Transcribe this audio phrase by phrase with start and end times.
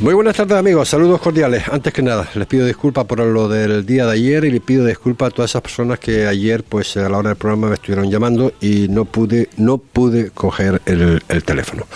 [0.00, 1.68] Muy buenas tardes amigos, saludos cordiales.
[1.68, 4.86] Antes que nada, les pido disculpas por lo del día de ayer y les pido
[4.86, 8.10] disculpas a todas esas personas que ayer, pues a la hora del programa me estuvieron
[8.10, 11.86] llamando y no pude, no pude coger el, teléfono.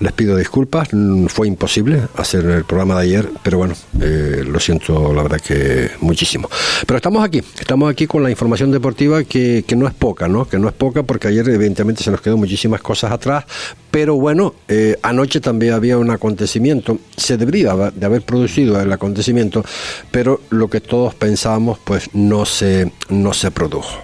[0.00, 4.58] Les pido disculpas, mm, fue imposible hacer el programa de ayer, pero bueno, eh, lo
[4.58, 6.48] siento la verdad que muchísimo.
[6.86, 10.48] Pero estamos aquí, estamos aquí con la información deportiva que, que no es poca, ¿no?
[10.48, 13.44] Que no es poca porque ayer evidentemente se nos quedó muchísimas cosas atrás,
[13.90, 19.64] pero bueno, eh, anoche también había un acontecimiento, se debería de haber producido el acontecimiento,
[20.10, 23.98] pero lo que todos pensábamos pues no se, no se produjo.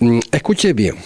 [0.00, 0.96] Mm, escuche bien,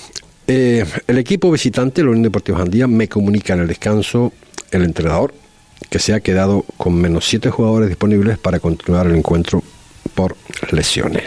[0.46, 4.32] eh, el equipo visitante, la Unión Deportiva Jandía, me comunica en el descanso
[4.70, 5.34] el entrenador
[5.90, 9.62] que se ha quedado con menos siete jugadores disponibles para continuar el encuentro
[10.14, 10.36] por
[10.70, 11.24] lesiones.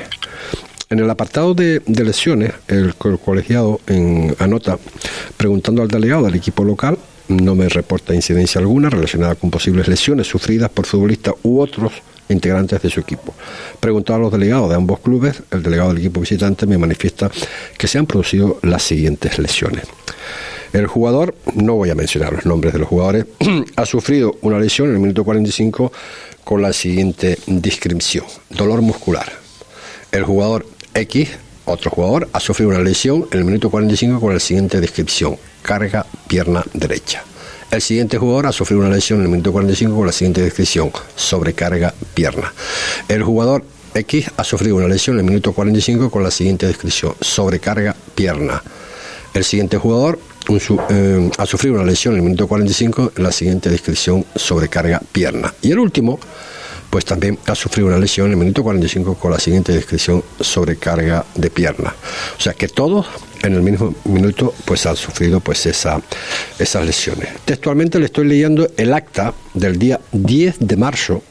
[0.90, 4.78] En el apartado de, lesiones, el, colegiado en, anota,
[5.38, 6.98] preguntando al delegado del equipo local,
[7.28, 11.94] no me reporta incidencia alguna relacionada con posibles lesiones sufridas por futbolistas u otros
[12.30, 13.34] integrantes de su equipo.
[13.80, 17.30] Preguntado a los delegados de ambos clubes, el delegado del equipo visitante me manifiesta
[17.78, 19.86] que se han producido las siguientes lesiones.
[20.74, 23.26] El jugador, no voy a mencionar los nombres de los jugadores,
[23.76, 25.92] ha sufrido una lesión en el minuto 45
[26.44, 28.26] con la siguiente descripción.
[28.50, 29.32] Dolor muscular.
[30.12, 31.30] El jugador X,
[31.66, 36.06] otro jugador, ha sufrido una lesión en el minuto 45 con la siguiente descripción, carga
[36.28, 37.24] pierna derecha.
[37.72, 40.92] El siguiente jugador ha sufrido una lesión en el minuto 45 con la siguiente descripción,
[41.16, 42.54] sobrecarga pierna.
[43.08, 47.16] El jugador X ha sufrido una lesión en el minuto 45 con la siguiente descripción,
[47.22, 48.62] sobrecarga pierna.
[49.34, 50.20] El siguiente jugador
[50.90, 55.54] eh, ha sufrido una lesión en el minuto 45 en la siguiente descripción, sobrecarga pierna.
[55.62, 56.20] Y el último
[56.90, 61.26] pues también ha sufrido una lesión en el minuto 45 con la siguiente descripción sobrecarga
[61.36, 61.94] de pierna.
[62.38, 63.08] O sea que todos
[63.44, 66.02] en el mismo minuto pues han sufrido pues esa,
[66.60, 67.30] esas lesiones.
[67.46, 71.22] Textualmente le estoy leyendo el acta del día 10 de marzo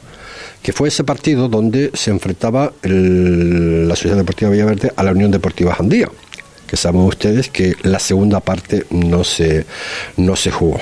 [0.65, 5.75] que fue ese partido donde se enfrentaba la Sociedad Deportiva Villaverde a la Unión Deportiva
[5.75, 6.09] Jandía,
[6.65, 9.67] que saben ustedes que la segunda parte no se,
[10.17, 10.79] no se jugó.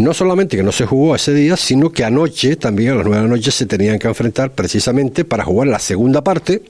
[0.00, 3.22] No solamente que no se jugó ese día, sino que anoche, también a las nueve
[3.22, 6.62] de la noche, se tenían que enfrentar precisamente para jugar la segunda parte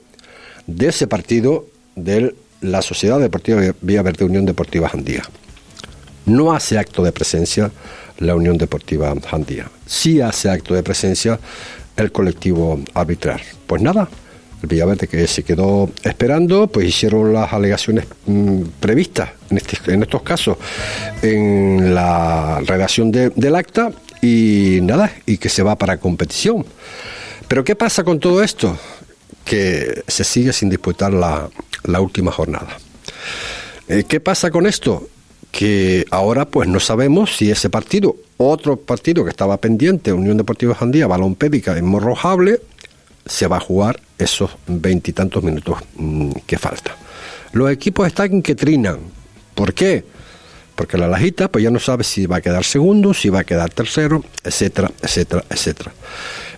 [0.67, 1.65] de ese partido
[1.95, 5.23] de la Sociedad Deportiva Vía Verde Unión Deportiva Jandía.
[6.25, 7.71] No hace acto de presencia
[8.17, 9.71] la Unión Deportiva Jandía.
[9.85, 11.39] Sí hace acto de presencia
[11.95, 13.39] el colectivo arbitral.
[13.65, 14.09] Pues nada,
[14.61, 20.03] el Villaverde que se quedó esperando, pues hicieron las alegaciones mm, previstas en, este, en,
[20.03, 20.57] estos casos
[21.21, 26.65] en la redacción del acta y nada, y que se va para competición.
[27.47, 28.77] Pero ¿qué pasa con todo esto?
[29.43, 31.49] Que se sigue sin disputar la,
[31.99, 32.77] última jornada.
[33.87, 35.09] Eh, ¿Qué pasa con esto?
[35.51, 40.75] Que ahora pues no sabemos si ese partido, otro partido que estaba pendiente, Unión Deportiva
[40.75, 42.61] Jandía, Balón Pédica en Morrojable,
[43.25, 46.95] se va a jugar esos veintitantos minutos mm, que falta.
[47.53, 48.99] Los equipos están que trinan.
[49.55, 50.05] ¿Por qué?
[50.75, 53.43] Porque la lajita pues ya no sabe si va a quedar segundo, si va a
[53.43, 55.91] quedar tercero, etcétera, etcétera, etcétera.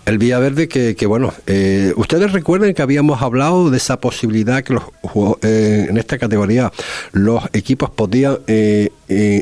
[0.06, 4.74] El Villaverde que, que bueno, eh, ustedes recuerden que habíamos hablado de esa posibilidad que
[4.74, 4.84] los
[5.42, 6.74] eh, en esta categoría
[7.14, 8.90] los equipos podían eh,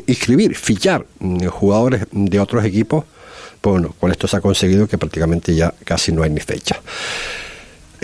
[0.06, 3.04] inscribir, fichar mm, jugadores de otros equipos
[3.70, 6.80] bueno, con esto se ha conseguido que prácticamente ya casi no hay ni fecha.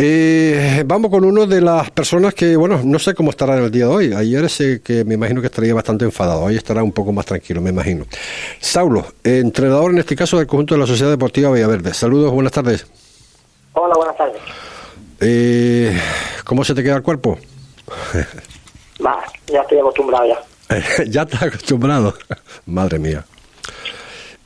[0.00, 3.70] Eh, vamos con uno de las personas que, bueno, no sé cómo estará en el
[3.72, 4.12] día de hoy.
[4.12, 6.42] Ayer sé que me imagino que estaría bastante enfadado.
[6.42, 8.06] Hoy estará un poco más tranquilo, me imagino.
[8.60, 11.92] Saulo, entrenador en este caso del conjunto de la Sociedad Deportiva Villaverde.
[11.94, 12.86] Saludos, buenas tardes.
[13.72, 14.40] Hola, buenas tardes.
[15.20, 15.98] Eh,
[16.44, 17.36] ¿Cómo se te queda el cuerpo?
[19.48, 21.04] ya estoy acostumbrado ya.
[21.08, 22.14] ya estás acostumbrado.
[22.66, 23.24] Madre mía.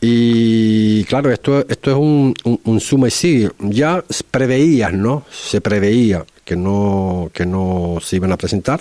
[0.05, 2.35] Y claro, esto, esto es un,
[2.65, 3.51] un, suma y sigue.
[3.61, 4.03] Ya
[4.33, 5.23] preveías, ¿no?
[5.31, 8.81] Se preveía que no, que no se iban a presentar.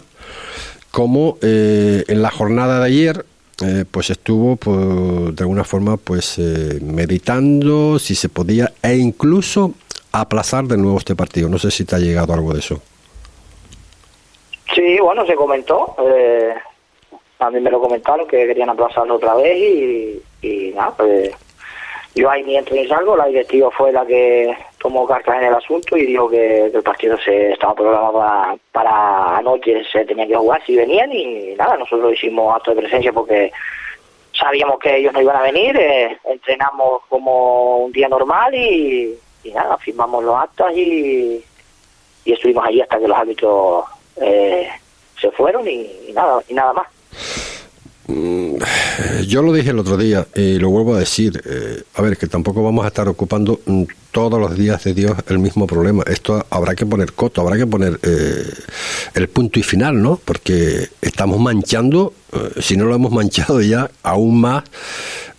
[0.90, 3.26] Como eh, en la jornada de ayer,
[3.64, 9.76] eh, pues estuvo pues, de alguna forma pues eh, meditando si se podía e incluso
[10.12, 11.50] aplazar de nuevo este partido.
[11.50, 12.82] No sé si te ha llegado algo de eso.
[14.74, 15.96] Sí, bueno, se comentó.
[17.38, 21.32] a mí me lo comentaron que querían aplazarlo otra vez y y nada, pues
[22.16, 25.54] yo ahí ni entro ni salgo, la directiva fue la que tomó cartas en el
[25.54, 30.36] asunto y dijo que, el partido se estaba programado para, para anoche, se tenía que
[30.36, 33.52] jugar si venían y nada, nosotros hicimos acto de presencia porque
[34.34, 39.18] sabíamos que ellos no iban a venir, eh, entrenamos como un día normal y,
[39.54, 41.44] nada, firmamos los actas y,
[42.26, 43.86] y estuvimos allí hasta que los árbitros
[44.18, 44.70] eh,
[45.20, 46.88] se fueron y, nada y nada más.
[48.12, 48.58] Mm,
[49.28, 51.42] yo lo dije el otro día y lo vuelvo a decir.
[51.46, 55.18] Eh, a ver, que tampoco vamos a estar ocupando mm, todos los días de Dios
[55.28, 56.04] el mismo problema.
[56.06, 58.44] Esto habrá que poner coto, habrá que poner eh,
[59.14, 60.20] el punto y final, ¿no?
[60.24, 64.64] Porque estamos manchando, eh, si no lo hemos manchado ya, aún más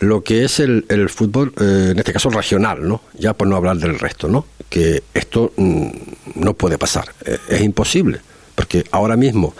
[0.01, 3.03] lo que es el, fútbol, en este caso regional, ¿no?
[3.15, 4.47] Ya por no hablar del resto, ¿no?
[4.69, 5.87] Que esto mm,
[6.37, 7.15] no puede pasar,
[7.49, 8.21] es imposible
[8.55, 9.55] porque ahora mismo,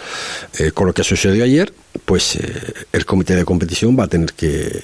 [0.59, 1.73] eh, con lo que sucedió ayer,
[2.05, 4.83] pues eh, el comité de competición va a tener que,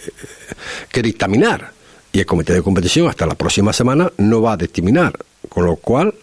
[0.90, 1.72] que dictaminar.
[2.12, 5.12] Y el comité de competición hasta la próxima semana no va a dictaminar.
[5.48, 6.14] Con lo cual,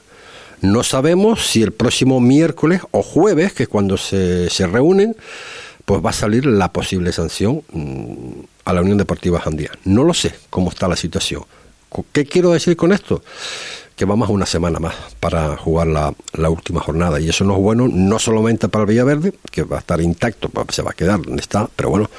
[0.62, 5.16] no sabemos si el próximo miércoles o jueves, que es cuando se, se reúnen,
[5.86, 9.72] pues va a salir la posible sanción mm, a la Unión Deportiva Jandía.
[9.84, 11.44] No lo sé cómo está la situación.
[12.12, 13.24] ¿Qué quiero decir con esto?
[13.96, 17.20] Que vamos a una semana más para jugar la, la, última jornada.
[17.20, 20.50] Y eso no es bueno, no solamente para el Villaverde, que va a estar intacto,
[20.70, 22.10] se va a quedar donde está, pero bueno,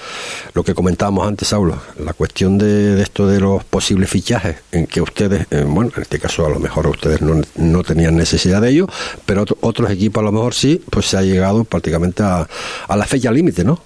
[0.55, 5.03] lo que comentábamos antes, Saulo, la cuestión de, esto de los posibles fichajes, en que
[5.03, 8.71] ustedes, eh, bueno, en este caso a lo mejor ustedes no, no tenían necesidad de
[8.71, 8.87] ello,
[9.27, 12.49] pero otros equipos a lo mejor sí, pues se ha llegado prácticamente a,
[12.89, 13.79] a la fecha límite, ¿no?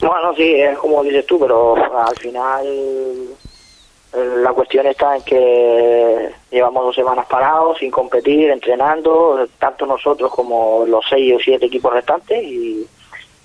[0.00, 2.64] Bueno, sí, es como dices tú, pero al final
[4.12, 10.84] la cuestión está en que llevamos dos semanas parados, sin competir, entrenando, tanto nosotros como
[10.86, 12.86] los seis o siete equipos restantes y,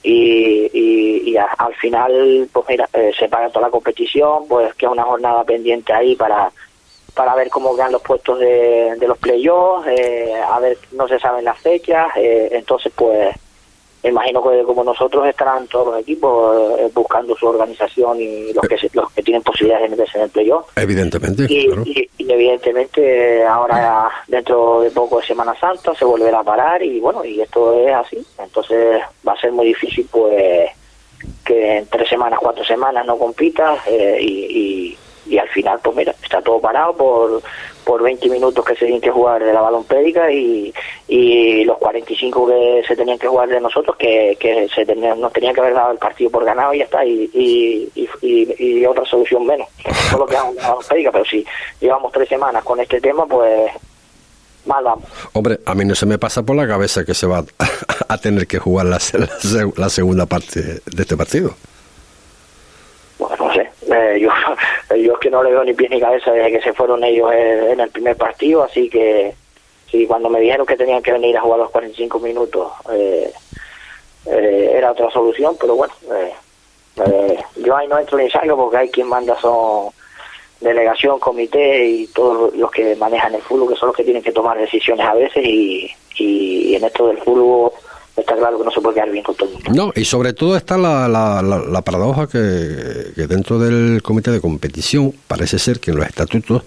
[0.03, 5.43] y, al final, pues mira, eh, se paga toda la competición, pues queda una jornada
[5.43, 6.51] pendiente ahí para
[7.13, 11.19] para ver cómo quedan los puestos de, de los playoffs, eh, a ver, no se
[11.19, 13.35] saben las fechas, eh, entonces pues
[14.09, 18.89] imagino que como nosotros estarán todos los equipos eh, buscando su organización y los que
[18.93, 20.67] los que tienen posibilidades de meterse en el playoff.
[20.75, 21.45] Evidentemente.
[21.49, 27.23] Y, evidentemente ahora dentro de poco de Semana Santa se volverá a parar y bueno,
[27.23, 28.25] y esto es así.
[28.39, 30.71] Entonces va a ser muy difícil pues
[31.45, 36.13] que en tres semanas, cuatro semanas no compitas eh, y, y al final pues mira,
[36.21, 37.41] está todo parado por
[37.83, 40.73] por 20 minutos que se tienen que jugar de la balompédica y,
[41.07, 45.31] y los 45 que se tenían que jugar de nosotros, que, que se tenían, nos
[45.33, 49.05] tenían que haber dado el partido por ganado y ya está, y, y, y, otra
[49.05, 49.67] solución menos.
[50.09, 51.45] Solo que la balompédica, pero si
[51.79, 53.71] llevamos tres semanas con este tema, pues
[54.65, 55.05] mal vamos.
[55.33, 57.43] Hombre, a mí no se me pasa por la cabeza que se va
[58.07, 58.99] a tener que jugar la,
[59.77, 61.55] la segunda parte de este partido.
[63.93, 64.29] Eh, yo,
[64.97, 67.31] yo es que no le veo ni pie ni cabeza desde que se fueron ellos
[67.31, 69.33] en el primer partido, así que
[69.89, 73.31] sí, cuando me dijeron que tenían que venir a jugar los 45 minutos, eh,
[74.25, 75.93] eh, era otra solución, pero bueno,
[77.57, 79.89] yo ahí no entro ni salgo porque hay quien manda son
[80.59, 84.31] delegación, comité y todos los que manejan el fútbol, que son los que tienen que
[84.31, 87.71] tomar decisiones a veces y, y en esto del fútbol
[88.15, 89.71] está claro que no se puede quedar bien con todo el mundo.
[89.73, 95.13] No, y sobre todo está la, la, la, paradoja que, dentro del comité de competición
[95.27, 96.63] parece ser que en los estatutos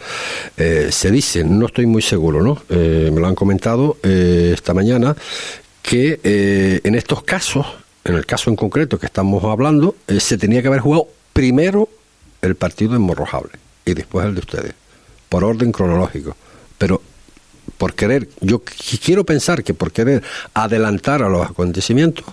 [0.57, 2.61] eh, se dice, no estoy muy seguro, ¿no?
[2.69, 5.17] Eh, me lo han comentado eh, esta mañana,
[5.83, 7.65] que en estos casos,
[8.05, 11.89] en el caso en concreto que estamos hablando, se tenía que haber jugado primero
[12.43, 13.53] el partido en Morrojable
[13.85, 14.75] y después el de ustedes,
[15.29, 16.37] por orden cronológico.
[16.77, 17.01] Pero
[17.79, 18.63] por querer, yo
[19.05, 20.23] quiero pensar que por querer
[20.55, 22.25] adelantar a los acontecimientos,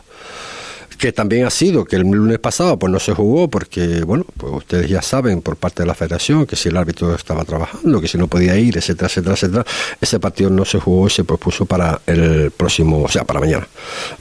[1.03, 4.53] que también ha sido que el lunes pasado pues no se jugó porque bueno pues
[4.53, 8.07] ustedes ya saben por parte de la federación que si el árbitro estaba trabajando que
[8.07, 9.65] si no podía ir etcétera etcétera etcétera
[9.99, 13.67] ese partido no se jugó y se propuso para el próximo o sea para mañana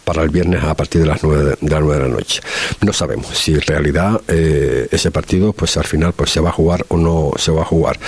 [0.04, 2.40] para el viernes a partir de las nueve de, las de la noche.
[2.80, 6.52] No sabemos si en realidad eh, ese partido pues al final pues se va a
[6.52, 7.98] jugar o no se va a jugar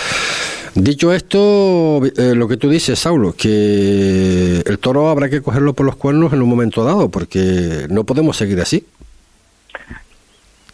[0.74, 5.86] Dicho esto, eh, lo que tú dices, Saulo, que el toro habrá que cogerlo por
[5.86, 8.84] los cuernos en un momento dado, porque no podemos seguir así.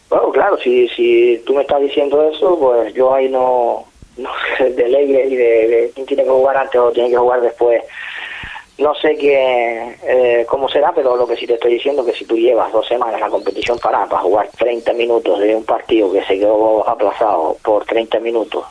[0.09, 3.85] Bueno, claro, si, si tú me estás diciendo eso, pues yo ahí no,
[4.17, 7.41] no sé de ley y de, quién tiene que jugar antes o tiene que jugar
[7.41, 7.83] después.
[8.79, 12.17] No sé qué, eh, cómo será, pero lo que sí te estoy diciendo es que
[12.17, 16.11] si tú llevas dos semanas la competición parada para jugar 30 minutos de un partido
[16.11, 18.65] que se quedó aplazado por 30 minutos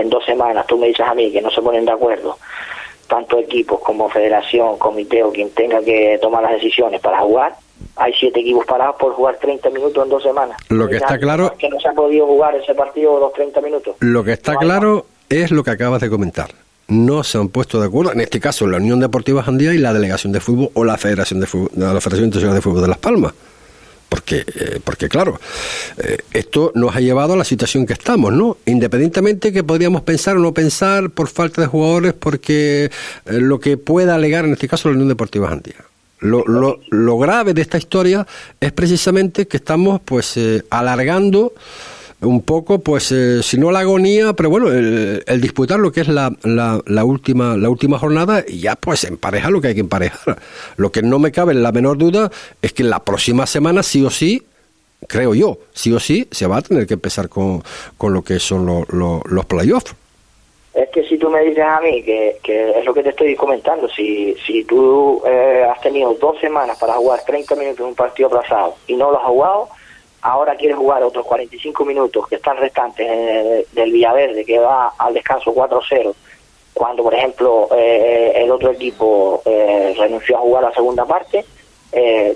[0.00, 2.38] en dos semanas tú me dices a mí que no se ponen de acuerdo,
[3.06, 7.54] tanto equipos como federación, comité o quien tenga que tomar las decisiones para jugar,
[7.96, 10.56] hay siete equipos parados por jugar 30 minutos en dos semanas.
[10.68, 11.54] Lo que está claro...
[11.58, 13.96] Que no se ha podido jugar ese partido los 30 minutos.
[14.00, 16.50] Lo que está claro es lo que acabas de comentar.
[16.88, 19.92] No se han puesto de acuerdo, en este caso la Unión Deportiva Jandía y la
[19.92, 22.98] Delegación de Fútbol o la Federación de Fútbol, la Federación Internacional de Fútbol de Las
[22.98, 23.34] Palmas.
[24.08, 25.40] Porque, eh, porque claro,
[25.98, 28.56] eh, esto nos ha llevado a la situación que estamos, ¿no?
[28.66, 32.90] Independientemente que podríamos pensar o no pensar por falta de jugadores, porque eh,
[33.26, 35.84] lo que pueda alegar en este caso la Unión Deportiva Andía.
[36.20, 38.26] Lo, lo, lo, grave de esta historia
[38.60, 40.34] es precisamente que estamos pues
[40.68, 41.52] alargando
[42.20, 46.08] un poco, pues, eh, si no la agonía, pero bueno, el, disputar lo que es
[46.08, 50.38] la, la, última, la última jornada y ya pues empareja lo que hay que emparejar.
[50.76, 54.04] Lo que no me cabe en la menor duda es que la próxima semana sí
[54.04, 54.42] o sí,
[55.06, 57.62] creo yo, sí o sí, se va a tener que empezar con,
[57.96, 59.94] con lo que son los playoffs.
[60.74, 63.34] Es que si tú me dices a mí, que, que es lo que te estoy
[63.34, 67.94] comentando, si, si tú eh, has tenido dos semanas para jugar 30 minutos en un
[67.94, 69.68] partido aplazado y no lo has jugado,
[70.22, 75.14] ahora quiere jugar otros 45 minutos que están restantes eh, del Villaverde, que va al
[75.14, 76.14] descanso 4-0,
[76.74, 81.44] cuando, por ejemplo, eh, el otro equipo eh, renunció a jugar la segunda parte,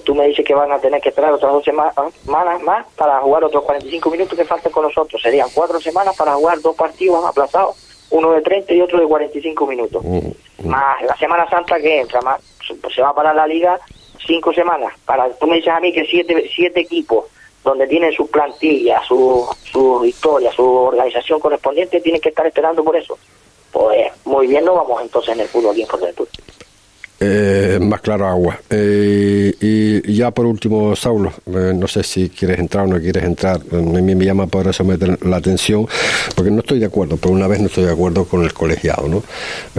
[0.04, 3.44] tú me dices que van a tener que esperar otras dos semanas más para jugar
[3.44, 5.20] otros 45 minutos que faltan con nosotros.
[5.20, 7.76] Serían cuatro semanas para jugar dos partidos aplazados,
[8.10, 10.02] uno de 30 y otro de 45 minutos.
[10.02, 10.68] Mm, mm.
[10.68, 12.40] Más la Semana Santa que entra, más
[12.94, 13.78] se va a parar la liga
[14.26, 14.94] cinco semanas.
[15.04, 17.26] Para Tú me dices a mí que siete, siete equipos
[17.64, 22.96] donde tienen su plantilla, su, su historia, su organización correspondiente, tienen que estar esperando por
[22.96, 23.18] eso.
[23.70, 26.30] Pues muy bien, no vamos entonces en el fútbol aquí en Fuerteventura.
[27.24, 28.58] Eh, más claro agua.
[28.68, 33.22] Eh, y ya por último, Saulo, eh, no sé si quieres entrar o no quieres
[33.22, 33.60] entrar.
[33.70, 34.84] A mí me llama por eso
[35.22, 35.86] la atención,
[36.34, 39.06] porque no estoy de acuerdo, por una vez no estoy de acuerdo con el colegiado,
[39.08, 39.22] ¿no?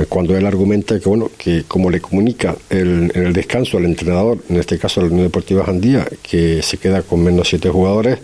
[0.07, 4.37] cuando él argumenta que, bueno, que como le comunica el, en el descanso al entrenador,
[4.49, 8.19] en este caso la Unión Deportiva Jandía, que se queda con menos siete jugadores,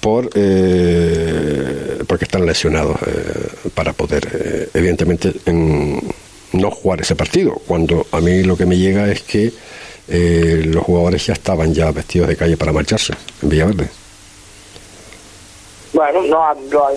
[0.00, 0.30] por
[2.06, 2.98] porque están lesionados
[3.74, 5.98] para poder, evidentemente, en
[6.54, 9.52] no jugar ese partido, cuando a mí lo que me llega es que
[10.08, 13.88] eh, los jugadores ya estaban ya vestidos de calle para marcharse en Villaverde.
[15.92, 16.88] Bueno, no, yo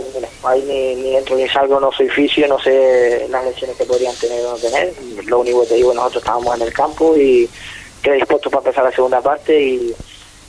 [0.43, 4.15] ahí, ni, ni, entro ni salgo, no soy fisio, no sé las lesiones que podrían
[4.15, 4.91] tener o no tener.
[5.25, 7.47] Lo único que te digo, nosotros estábamos en el campo y
[8.01, 9.93] quedé dispuesto para empezar la segunda parte y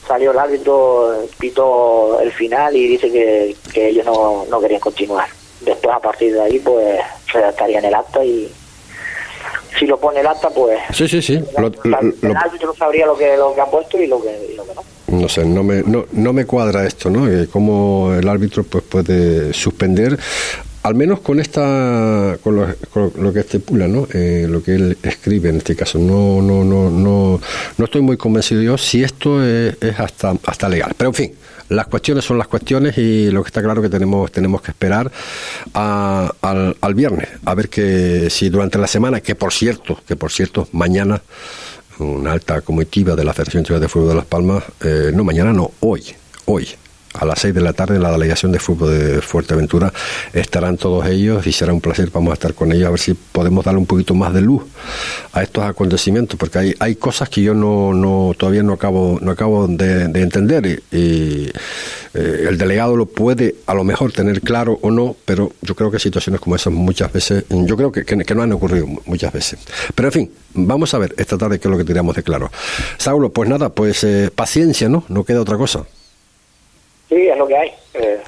[0.06, 5.28] salió el árbitro, pitó el final y dice que, que ellos no, no querían continuar.
[5.60, 7.00] Después, a partir de ahí, pues
[7.30, 8.50] redactarían el acta y,
[9.78, 10.78] si lo pone el acta, pues.
[10.92, 11.34] Sí, sí, sí.
[11.34, 14.74] el árbitro sabría lo que, lo que ha puesto y lo que, y lo que
[14.74, 14.82] no.
[15.08, 17.28] No sé, no me, no, no me cuadra esto, ¿no?
[17.28, 20.18] Eh, cómo el árbitro pues puede suspender
[20.82, 25.56] al menos con esta con lo, que estipula no eh, lo que él escribe en
[25.56, 27.40] este caso no no no no
[27.76, 31.34] no estoy muy convencido yo si esto es, es hasta hasta legal pero en fin
[31.68, 35.10] las cuestiones son las cuestiones y lo que está claro que tenemos tenemos que esperar
[35.74, 40.32] al, al, viernes a ver que si durante la semana que por cierto que por
[40.32, 41.20] cierto mañana
[41.98, 45.52] una alta comitiva de la Federación Internacional de Fútbol de Las Palmas eh, no mañana
[45.52, 46.04] no hoy
[46.46, 46.68] hoy
[47.18, 49.92] a las 6 de la tarde en la delegación de fútbol de Fuerteventura
[50.32, 53.14] estarán todos ellos y será un placer, vamos a estar con ellos a ver si
[53.14, 54.62] podemos darle un poquito más de luz
[55.32, 59.30] a estos acontecimientos, porque hay, hay cosas que yo no, no todavía no acabo, no
[59.30, 61.50] acabo de, entender y,
[62.14, 65.90] eh, el delegado lo puede a lo mejor tener claro o no, pero yo creo
[65.90, 69.60] que situaciones como esas muchas veces, yo creo que, que, no han ocurrido muchas veces.
[69.94, 72.50] Pero en fin, vamos a ver esta tarde qué es lo que tiramos de claro.
[72.96, 75.04] Saulo, pues nada, pues eh, paciencia, ¿no?
[75.08, 75.84] No queda otra cosa.
[77.08, 77.72] Sí, es lo que hay.
[77.94, 78.20] Eh,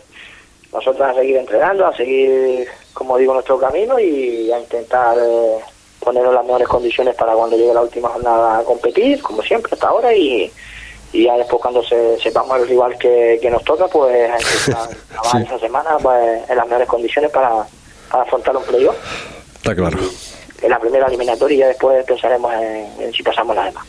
[0.73, 5.59] nosotros a seguir entrenando, a seguir, como digo, nuestro camino y a intentar eh,
[5.99, 9.89] ponernos las mejores condiciones para cuando llegue la última jornada a competir, como siempre hasta
[9.89, 10.51] ahora, y,
[11.13, 14.37] y ya después cuando se, sepamos el rival que, que nos toca, pues a
[15.43, 17.67] esa semana pues, en las mejores condiciones para,
[18.11, 18.97] para afrontar un playoff.
[19.57, 19.99] Está claro.
[20.63, 23.87] En la primera eliminatoria y ya después pensaremos en, en si pasamos la demás.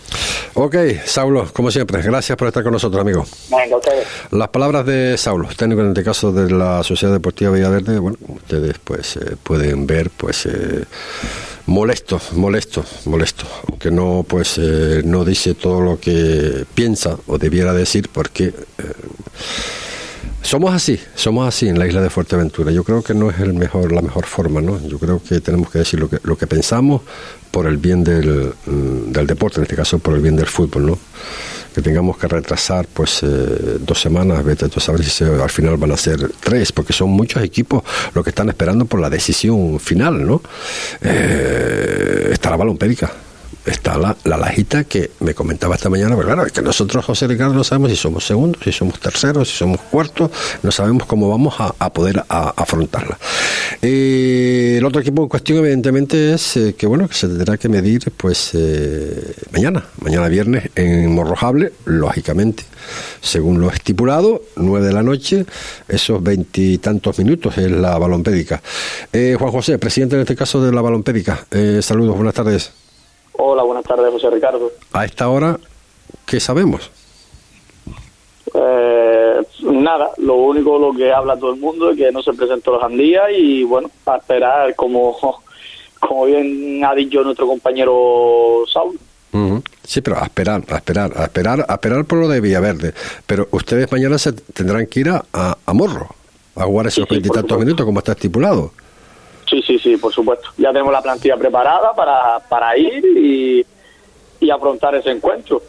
[0.54, 0.76] Ok,
[1.06, 3.26] Saulo, como siempre, gracias por estar con nosotros, amigo.
[3.50, 4.06] Venga, ustedes.
[4.32, 8.76] Las palabras de Saulo, técnico en este caso de la Sociedad Deportiva Villaverde, bueno, ustedes
[8.84, 10.84] pues eh, pueden ver, pues eh,
[11.68, 17.74] molesto, molesto, molesto, aunque no pues eh, no dice todo lo que piensa o debiera
[17.74, 18.54] decir, porque
[20.52, 22.74] somos así, somos así en la isla de Fuerteventura.
[22.74, 24.86] Yo creo que no es la mejor forma, ¿no?
[24.86, 27.04] Yo creo que tenemos que decir lo que, pensamos
[27.52, 30.88] por el bien del, mm, del deporte, en este caso por el bien del fútbol,
[30.88, 31.00] ¿no?
[31.74, 35.94] Que tengamos que retrasar pues eh, dos semanas, vete tú sabes si al final van
[35.94, 40.28] a ser tres, porque son muchos equipos los que están esperando por la decisión final,
[40.28, 40.42] ¿no?
[41.02, 43.10] Eh, está la balompédica
[43.66, 47.28] está la, la lajita que me comentaba esta mañana, pero claro, es que nosotros, José
[47.28, 50.32] Ricardo, no sabemos si somos segundos, si somos terceros, si somos cuartos,
[50.64, 53.18] no sabemos cómo vamos a, poder afrontarla.
[53.82, 57.68] Eh, el otro equipo en cuestión, evidentemente, es eh, que bueno, que se tendrá que
[57.68, 62.64] medir pues eh, mañana, mañana viernes en Morrojable, lógicamente,
[63.20, 65.46] según lo estipulado, nueve de la noche,
[65.88, 68.62] esos veintitantos minutos es la balompédica.
[69.12, 71.46] Juan José, presidente en este caso de la balompédica,
[71.82, 72.72] saludos, buenas tardes.
[73.34, 74.72] Hola, buenas tardes, José Ricardo.
[74.94, 75.58] A esta hora,
[76.26, 76.90] ¿qué sabemos?
[78.54, 82.72] Eh, nada, lo único lo que habla todo el mundo es que no se presentó
[82.72, 85.18] los Andías y bueno, a esperar como,
[86.00, 89.00] como bien ha dicho nuestro compañero Saúl.
[89.84, 92.94] Sí, pero a esperar, a esperar, a esperar, a esperar por lo de Villaverde.
[93.26, 96.16] Pero ustedes mañana se tendrán que ir a, a, Morro
[96.56, 98.72] a jugar esos veintitantos minutos como está estipulado.
[99.72, 100.50] Sí, sí, por supuesto.
[100.58, 103.66] Ya tenemos la plantilla preparada para, para ir y,
[104.42, 105.62] y afrontar ese encuentro.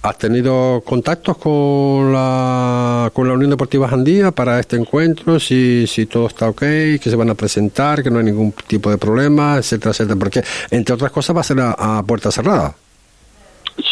[0.00, 5.38] ¿Has tenido contactos con la, con la Unión Deportiva Jandía para este encuentro?
[5.38, 8.88] Si, si todo está ok, que se van a presentar, que no hay ningún tipo
[8.88, 10.18] de problema, etcétera, etcétera.
[10.18, 12.74] Porque, entre otras cosas, va a ser a, puerta cerrada.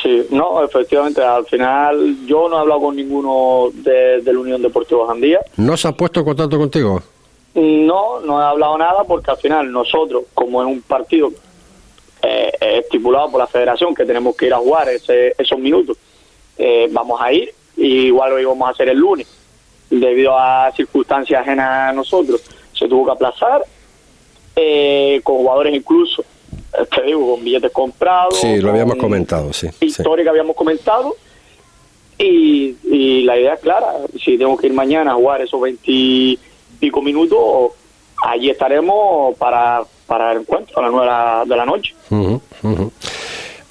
[0.03, 4.63] Sí, no, efectivamente, al final yo no he hablado con ninguno de, de la Unión
[4.63, 5.41] Deportiva Jandía.
[5.59, 7.03] ¿No se ha puesto en contacto contigo?
[7.59, 11.33] No, no he hablado nada porque al final nosotros, como en un partido
[12.23, 15.97] eh, estipulado por la federación que tenemos que ir a jugar ese, esos minutos,
[16.57, 19.27] eh, vamos a ir y igual lo íbamos a hacer el lunes.
[19.91, 23.65] Debido a circunstancias ajenas a nosotros, se tuvo que aplazar
[24.55, 26.25] eh, con jugadores incluso,
[26.95, 28.39] te digo, con billetes comprados.
[28.39, 29.69] Sí, lo habíamos comentado, sí.
[29.81, 31.17] Historia que habíamos comentado.
[32.19, 36.39] Y, y la idea es clara, si tengo que ir mañana a jugar esos 20
[36.79, 37.73] pico minutos,
[38.25, 41.13] allí estaremos para, para el encuentro a las nueve
[41.47, 41.95] de la noche.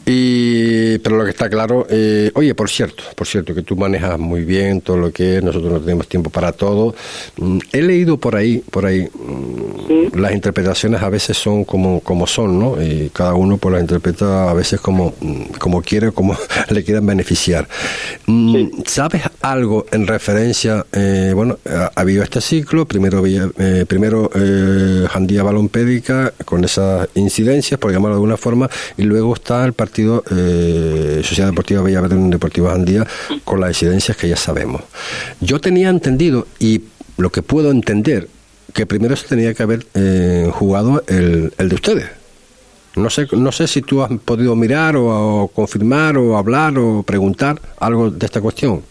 [0.09, 4.17] Y, pero lo que está claro, eh, oye, por cierto, por cierto, que tú manejas
[4.17, 6.95] muy bien todo lo que es, nosotros no tenemos tiempo para todo.
[7.35, 12.25] Mm, he leído por ahí, por ahí, mm, las interpretaciones a veces son como, como
[12.25, 12.81] son, ¿no?
[12.81, 16.37] Y cada uno pues las interpreta a veces como, mm, como quiere, como
[16.69, 17.67] le quieran beneficiar.
[18.85, 25.43] ¿Sabes algo en referencia, eh, bueno, ha, habido este ciclo, primero, eh, primero eh, Jandía
[25.43, 31.21] Balompédica, con esas incidencias, por llamarlo de alguna forma, y luego está el partido eh,
[31.23, 33.05] Sociedad Deportiva Bellaverde un Deportiva Andía
[33.43, 34.81] con las incidencias que ya sabemos.
[35.41, 36.81] Yo tenía entendido, y
[37.17, 38.27] lo que puedo entender,
[38.73, 42.09] que primero se tenía que haber eh, jugado el, de ustedes.
[42.95, 47.59] No sé, no sé si tú has podido mirar o, confirmar o hablar o preguntar
[47.79, 48.83] algo de esta cuestión.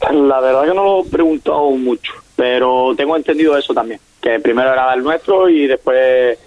[0.00, 4.72] La verdad que no lo he preguntado mucho, pero tengo entendido eso también, que primero
[4.72, 6.38] era el nuestro y después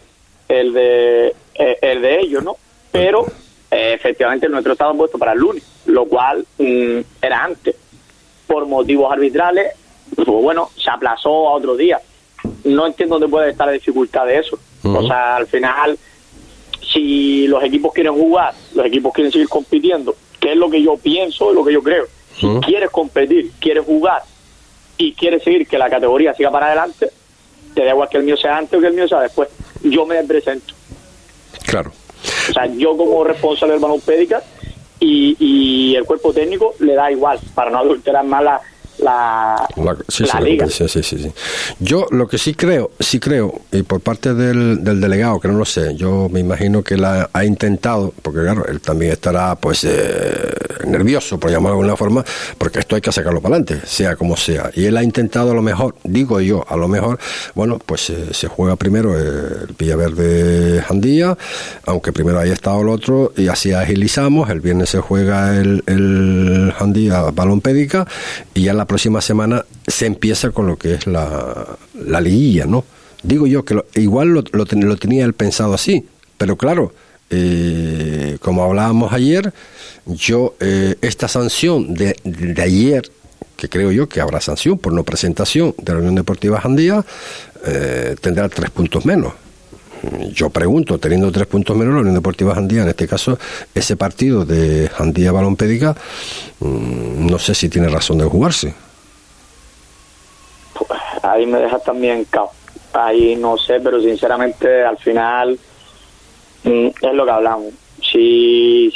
[0.47, 2.57] el de eh, el de ellos, ¿no?
[2.91, 3.25] Pero
[3.73, 7.75] eh, efectivamente nuestro estaba puesto para el lunes, lo cual mm, era antes.
[8.45, 9.73] Por motivos arbitrales,
[10.15, 11.99] pues bueno, se aplazó a otro día.
[12.65, 14.59] No entiendo dónde puede estar la dificultad de eso.
[14.83, 15.97] O sea, al final,
[16.81, 20.97] si los equipos quieren jugar, los equipos quieren seguir compitiendo, que es lo que yo
[20.97, 22.05] pienso y lo que yo creo.
[22.37, 24.21] Si quieres competir, quieres jugar
[24.97, 27.09] y quieres seguir que la categoría siga para adelante,
[27.73, 29.49] te da igual que el mío sea antes o que el mío sea después.
[29.81, 30.73] Yo me presento.
[31.65, 31.91] Claro.
[32.49, 34.01] O sea, yo como responsable del balón
[34.99, 38.61] y, y el cuerpo técnico le da igual, para no adulterar más la,
[38.99, 39.67] la,
[40.41, 40.67] liga.
[40.69, 41.31] Sí, sí, sí,
[41.79, 45.57] Yo lo que sí creo, sí creo, y por parte del, del, delegado, que no
[45.57, 49.83] lo sé, yo me imagino que la ha intentado, porque claro, él también estará pues
[49.83, 50.53] eh,
[50.85, 52.25] nervioso, por llamarlo de alguna forma,
[52.57, 54.69] porque esto hay que sacarlo para adelante, sea como sea.
[54.75, 57.19] Y él ha intentado a lo mejor, digo yo, a lo mejor,
[57.55, 61.37] bueno, pues eh, se juega primero el Villaverde Jandía,
[61.85, 66.73] aunque primero haya estado el otro, y así agilizamos, el viernes se juega el, el
[66.77, 68.07] Jandía Balón Pédica,
[68.53, 72.85] y ya la próxima semana se empieza con lo que es la, la liguilla, ¿no?
[73.23, 76.05] Digo yo que igual lo, lo, tenía él pensado así,
[76.37, 76.93] pero claro,
[77.29, 79.53] eh, como hablábamos ayer,
[80.05, 83.09] yo eh, esta sanción de, de, ayer,
[83.55, 87.05] que creo yo que habrá sanción por no presentación de la Unión Deportiva Jandía,
[87.65, 89.33] eh, tendrá tres puntos menos
[90.33, 93.37] yo pregunto, teniendo tres puntos menos, la Unión Deportiva Jandía, en este caso,
[93.73, 95.95] ese partido de Jandía Balompédica,
[96.59, 98.73] mm, no sé si tiene razón de jugarse.
[100.73, 102.27] Pues, ahí me deja también.
[102.93, 105.57] Ahí no sé, pero sinceramente al final
[106.63, 107.73] mm, es lo que hablamos.
[108.01, 108.93] Si,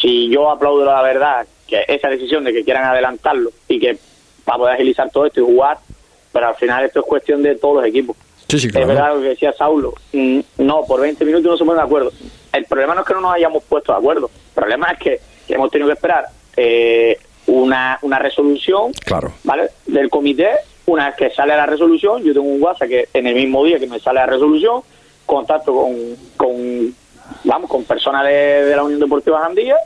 [0.00, 3.98] si yo aplaudo la verdad, que esa decisión de que quieran adelantarlo y que
[4.44, 5.78] para poder agilizar todo esto y jugar,
[6.32, 8.16] pero al final esto es cuestión de todos los equipos.
[8.80, 9.94] Es verdad lo que decía Saulo.
[10.12, 12.12] Mm, no, por 20 minutos no se ponen de acuerdo.
[12.52, 15.20] el problema no es que no nos hayamos puesto de acuerdo, el problema es que,
[15.48, 19.32] hemos tenido que esperar eh, una, una resolución claro.
[19.44, 19.70] ¿vale?
[19.86, 20.50] del comité.
[20.86, 23.78] Una vez que sale la resolución, yo tengo un WhatsApp que en el mismo día
[23.78, 24.82] que me sale la resolución,
[25.26, 25.94] contacto con,
[26.36, 26.94] con
[27.44, 29.76] vamos, con personas de, la Unión Deportiva Jandía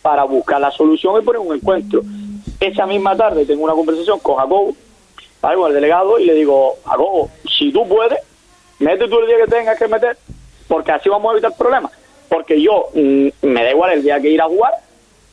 [0.00, 2.02] para buscar la solución y poner un encuentro.
[2.58, 4.74] Esa misma tarde tengo una conversación con Jacobo,
[5.42, 8.18] con el delegado, y le digo, Jacobo, si tú puedes,
[8.78, 10.16] mete tú el día que tengas que meter,
[10.68, 11.92] porque así vamos a evitar problemas.
[12.28, 14.72] Porque yo mm, me da igual el día que ir a jugar,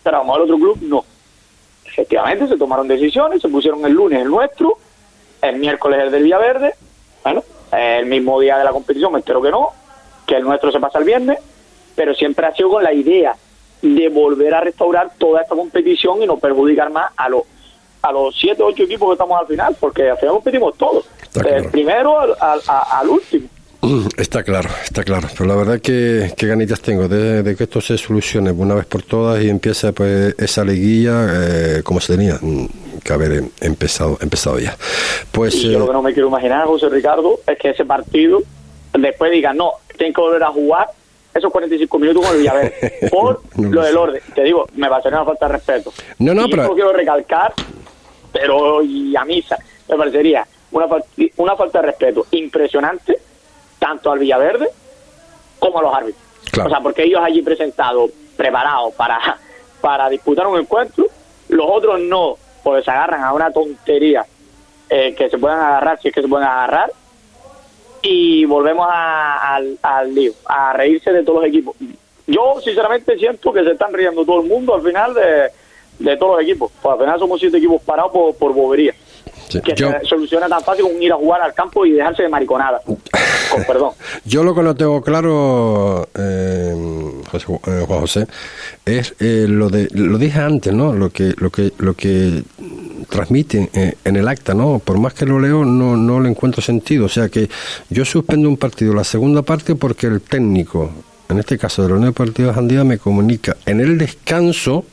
[0.03, 1.05] pero vamos al otro club, no.
[1.85, 4.77] Efectivamente, se tomaron decisiones, se pusieron el lunes el nuestro,
[5.41, 6.73] el miércoles el del Villaverde,
[7.23, 9.69] bueno, el mismo día de la competición me entero que no,
[10.25, 11.39] que el nuestro se pasa el viernes,
[11.95, 13.35] pero siempre ha sido con la idea
[13.81, 17.43] de volver a restaurar toda esta competición y no perjudicar más a los
[18.01, 21.65] a los siete ocho equipos que estamos al final, porque al final competimos todos, del
[21.69, 23.47] primero al, último.
[24.17, 25.27] Está claro, está claro.
[25.31, 29.03] Pero la verdad que, que ganitas tengo de, que esto se solucione una vez por
[29.03, 32.65] todas y empiece pues esa liguilla eh, como se tenía mm,
[33.03, 34.75] que haber empezado, empezado ya.
[35.31, 38.41] Pues, yo lo eh, que no me quiero imaginar, José Ricardo, es que ese partido
[38.93, 40.87] después diga, no, tienen que volver a jugar
[41.33, 44.21] esos 45 minutos con el Villaverde por lo del orden.
[44.33, 45.93] Te digo, me va a ser una falta de respeto.
[46.17, 46.73] No, no, pero...
[46.73, 47.53] quiero recalcar,
[48.31, 50.87] pero y a misa, me parecería una,
[51.37, 53.19] una falta de respeto impresionante
[53.79, 54.69] tanto al Villaverde
[55.57, 56.23] como a los árbitros.
[56.65, 59.37] O sea, porque ellos allí presentados, preparados para,
[59.81, 61.05] para disputar un encuentro,
[61.49, 64.25] los otros no, porque se agarran a una tontería
[64.89, 66.91] eh, que se puedan agarrar, si es que se pueden agarrar,
[68.01, 71.75] y volvemos al, al lío, a reírse de todos los equipos.
[72.27, 75.49] Yo sinceramente siento que se están riendo todo el mundo al final de,
[75.99, 76.71] de todos los equipos.
[76.81, 78.93] Pues al final somos siete equipos parados por, por bobería.
[79.49, 82.81] que se soluciona tan fácil como ir a jugar al campo y dejarse de mariconada.
[82.85, 83.91] Con perdón.
[84.25, 86.75] Yo lo que no tengo claro, eh,
[87.33, 88.27] eh, Juan José,
[88.85, 90.93] es eh, lo de lo dije antes, ¿no?
[90.93, 92.43] Lo que lo que lo que
[93.09, 94.79] transmiten en el acta, ¿no?
[94.79, 97.05] Por más que lo leo, no no le encuentro sentido.
[97.05, 97.49] O sea que
[97.89, 100.91] yo suspendo un partido, la segunda parte, porque el técnico,
[101.27, 104.85] en este caso de la Unión Deportiva Jandía, me comunica en el descanso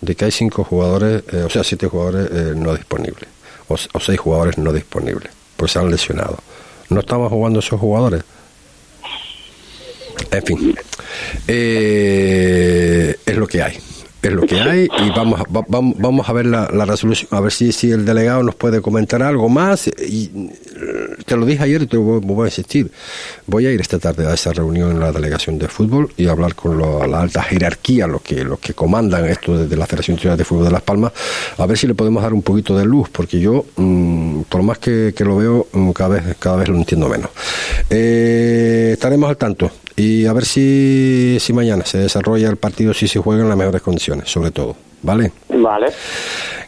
[0.00, 3.28] de que hay cinco jugadores, o sea, siete jugadores no disponibles
[3.68, 6.38] o, seis jugadores no disponibles, pues se han lesionado.
[6.88, 8.22] No estaban jugando esos jugadores.
[10.30, 10.76] En fin,
[11.46, 13.78] eh, es lo que hay
[14.28, 17.72] es lo que hay y vamos, vamos, vamos a ver la, resolución, a ver si,
[17.72, 19.88] si el delegado nos puede comentar algo más.
[19.88, 20.50] Y
[21.24, 22.90] te lo dije ayer y te voy, a insistir.
[23.46, 26.54] Voy a ir esta tarde a esa reunión en la delegación de fútbol y hablar
[26.54, 30.44] con la alta jerarquía, los que, los que comandan esto desde la Federación Internacional de
[30.44, 31.12] Fútbol de Las Palmas,
[31.56, 34.78] a ver si le podemos dar un poquito de luz, porque yo, mm, por más
[34.78, 37.30] que, lo veo, mm, cada vez, cada vez lo entiendo menos.
[37.90, 43.08] Eh, estaremos al tanto y a ver si, si mañana se desarrolla el partido, si
[43.08, 44.76] se juega en las mejores condiciones, sobre todo.
[45.02, 45.32] ¿Vale?
[45.48, 45.88] Vale.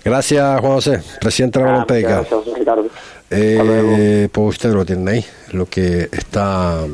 [0.04, 2.24] Gracias, Juan José, presidente de la Balompédica.
[3.30, 6.84] Eh, pues usted lo tiene ahí, lo que está,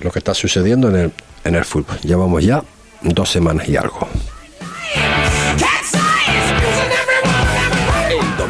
[0.00, 1.12] lo que está sucediendo en el,
[1.44, 1.98] en el fútbol.
[2.02, 2.62] Llevamos ya
[3.02, 4.06] dos semanas y algo.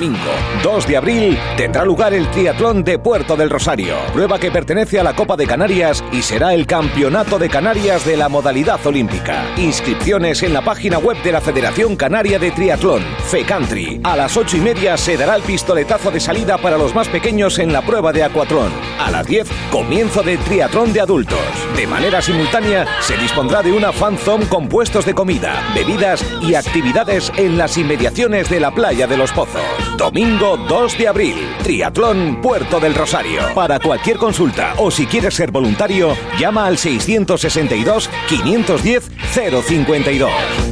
[0.02, 0.32] Domingo
[0.64, 5.04] 2 de abril tendrá lugar el Triatlón de Puerto del Rosario, prueba que pertenece a
[5.04, 9.44] la Copa de Canarias y será el Campeonato de Canarias de la modalidad olímpica.
[9.56, 14.00] Inscripciones en la página web de la Federación Canaria de Triatlón, FECountry.
[14.02, 17.58] A las 8 y media se dará el pistoletazo de salida para los más pequeños
[17.58, 18.72] en la prueba de Aquatlón.
[18.98, 21.38] A las 10, comienzo del Triatlón de adultos.
[21.76, 26.54] De manera simultánea, se dispondrá de una fan zone con puestos de comida, bebidas y
[26.54, 29.91] actividades en las inmediaciones de la playa de los Pozos.
[29.96, 33.42] Domingo 2 de abril, Triatlón Puerto del Rosario.
[33.55, 40.71] Para cualquier consulta o si quieres ser voluntario, llama al 662 510 052.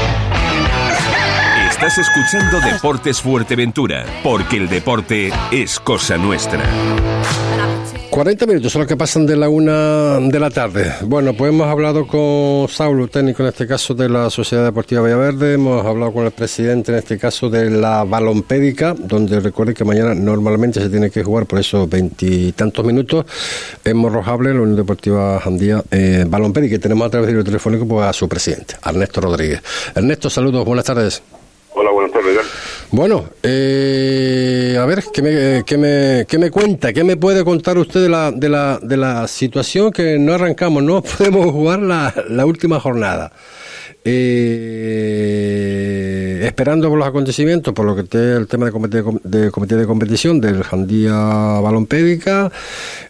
[1.83, 6.63] Estás escuchando Deportes Fuerteventura, porque el deporte es cosa nuestra.
[8.11, 10.93] 40 minutos son los que pasan de la una de la tarde.
[11.01, 15.53] Bueno, pues hemos hablado con Saulo, técnico en este caso de la Sociedad Deportiva Villaverde,
[15.53, 20.13] hemos hablado con el presidente en este caso de la Balompédica, donde recuerde que mañana
[20.13, 23.25] normalmente se tiene que jugar por esos veintitantos minutos
[23.83, 28.05] en Morrojable, la Unión Deportiva Jandía eh, Balompédica, y tenemos a través del telefónico pues,
[28.05, 29.63] a su presidente, Ernesto Rodríguez.
[29.95, 31.23] Ernesto, saludos, buenas tardes.
[31.73, 32.37] Hola, buenas tardes.
[32.91, 36.91] Bueno, eh, a ver, ¿qué me, qué, me, ¿qué me cuenta?
[36.91, 40.83] ¿Qué me puede contar usted de la, de la, de la situación que no arrancamos?
[40.83, 43.31] No podemos jugar la, la última jornada.
[44.03, 45.91] Eh,
[46.51, 49.85] esperando por los acontecimientos, por lo que esté el tema de comité de, comité de
[49.85, 52.51] competición del Jandía Balompédica.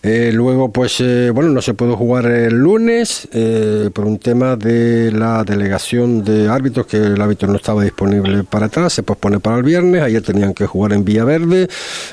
[0.04, 4.56] Eh, luego, pues, eh, bueno, no se pudo jugar el lunes eh, por un tema
[4.56, 9.40] de la delegación de árbitros, que el árbitro no estaba disponible para atrás, se pospone
[9.40, 10.02] para el viernes.
[10.02, 11.68] Ayer tenían que jugar en Villaverde.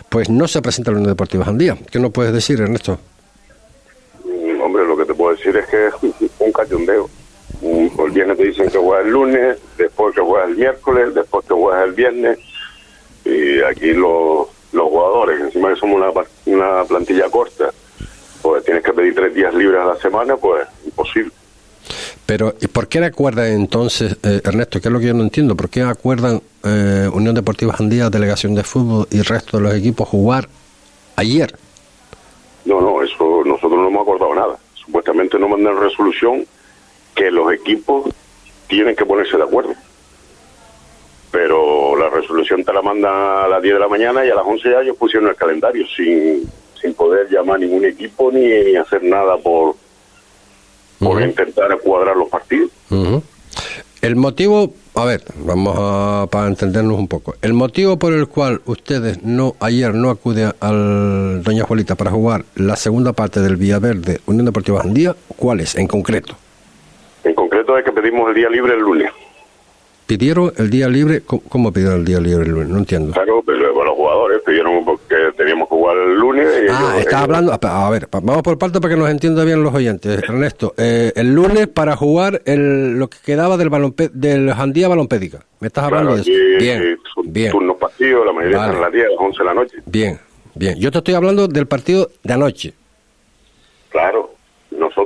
[0.09, 1.77] Pues no se presenta el Unión Deportiva Jandía.
[1.91, 2.99] ¿Qué nos puedes decir, Ernesto?
[4.25, 5.93] Mm, hombre, lo que te puedo decir es que es
[6.39, 7.09] un cachondeo
[7.79, 11.55] el viernes te dicen que juegas el lunes, después que juegas el miércoles, después que
[11.55, 12.39] juegas el viernes.
[13.25, 16.11] Y aquí los, los jugadores, encima que somos una,
[16.47, 17.71] una plantilla corta,
[18.43, 21.33] pues tienes que pedir tres días libres a la semana, pues imposible.
[22.27, 25.57] Pero, ¿y por qué acuerdan entonces, eh, Ernesto, que es lo que yo no entiendo,
[25.57, 29.75] por qué acuerdan eh, Unión Deportiva Jandía, Delegación de Fútbol y el resto de los
[29.75, 30.49] equipos jugar
[31.17, 31.57] ayer?
[32.67, 34.59] No, no, eso nosotros no hemos acordado nada.
[34.75, 36.45] Supuestamente no mandan resolución
[37.19, 38.05] que los equipos
[38.69, 39.75] tienen que ponerse de acuerdo.
[41.33, 44.47] Pero la resolución te la manda a las 10 de la mañana y a las
[44.47, 46.49] 11 ya ellos pusieron el calendario sin,
[46.81, 49.75] sin poder llamar a ningún equipo ni, hacer nada por,
[51.01, 52.71] por intentar cuadrar los partidos.
[54.01, 57.35] El motivo, a ver, vamos a para entendernos un poco.
[57.43, 62.45] El motivo por el cual ustedes no ayer no acuden al Doña Juanita para jugar
[62.55, 66.37] la segunda parte del Villaverde Unión Deportiva Andía, ¿cuál es en concreto?
[67.29, 69.11] En concreto es que pedimos el día libre el lunes.
[70.07, 71.21] ¿Pidieron el día libre?
[71.21, 72.69] ¿Cómo, pidieron el día libre el lunes?
[72.71, 73.13] No entiendo.
[73.13, 76.49] Claro, pero pues, los jugadores pidieron porque teníamos que jugar el lunes.
[76.71, 77.53] ah, está hablando.
[77.53, 80.23] A ver, vamos por parte para que nos entiendan bien los oyentes.
[80.23, 85.41] Ernesto, eh, el lunes para jugar el, lo que quedaba del balonpe, del Jandía Balompédica.
[85.61, 86.31] ¿Me estás hablando de eso?
[86.59, 87.53] bien, bien.
[87.53, 89.77] Turnos partidos, la mayoría están a las 10, a las 11 de la noche.
[89.85, 90.19] Bien,
[90.55, 90.81] bien.
[90.81, 92.73] Yo te estoy hablando del partido de anoche.
[93.91, 94.28] Claro.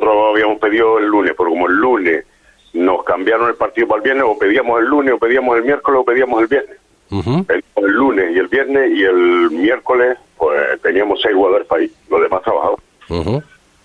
[0.03, 2.25] Nosotros habíamos pedido el lunes, porque como el lunes
[2.73, 6.01] nos cambiaron el partido para el viernes, o pedíamos el lunes, o pedíamos el miércoles,
[6.01, 6.77] o pedíamos el viernes.
[7.49, 12.21] el, lunes y el viernes y el miércoles, pues teníamos seis jugadores para ir, los
[12.21, 13.45] demás trabajaban.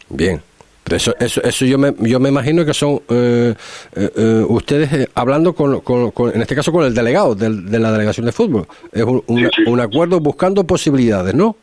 [0.09, 0.41] Bien.
[0.83, 3.53] Pero eso, eso, eso yo me, yo me imagino que son eh,
[3.93, 8.25] eh, eh, ustedes hablando con, con, en este caso con el delegado de, la delegación
[8.25, 8.65] de fútbol.
[8.93, 11.57] Es un, un acuerdo buscando posibilidades, ¿no?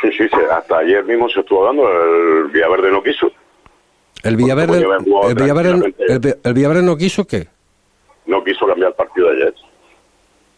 [0.00, 3.32] Sí, sí, sí, hasta ayer mismo se estuvo hablando, el Villaverde no quiso.
[4.26, 4.78] ¿El Villaverde,
[5.28, 5.94] el, Villaverde,
[6.42, 7.46] el, Villaverde no quiso qué?
[8.26, 9.54] No quiso cambiar el partido de ayer.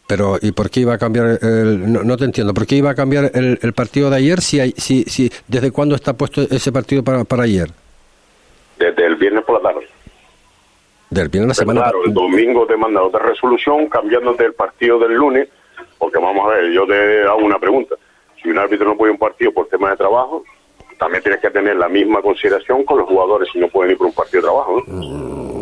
[0.06, 2.94] Pero, ¿y por qué iba a cambiar el, no, te entiendo, ¿por qué iba a
[2.94, 6.72] cambiar el, el partido de ayer si, hay, si, si desde cuándo está puesto ese
[6.72, 7.68] partido para, para ayer?
[8.78, 9.86] Desde el viernes por la tarde.
[11.10, 11.82] Del viernes la semana.
[11.82, 15.48] Claro, el domingo te manda otra resolución cambiándote el partido del lunes,
[15.98, 17.96] porque vamos a ver, yo te hago una pregunta.
[18.42, 20.42] Si un árbitro no puede un partido por tema de trabajo,
[20.98, 24.08] también tienes que tener la misma consideración con los jugadores si no pueden ir por
[24.08, 24.82] un partido de trabajo.
[24.86, 25.58] Mm,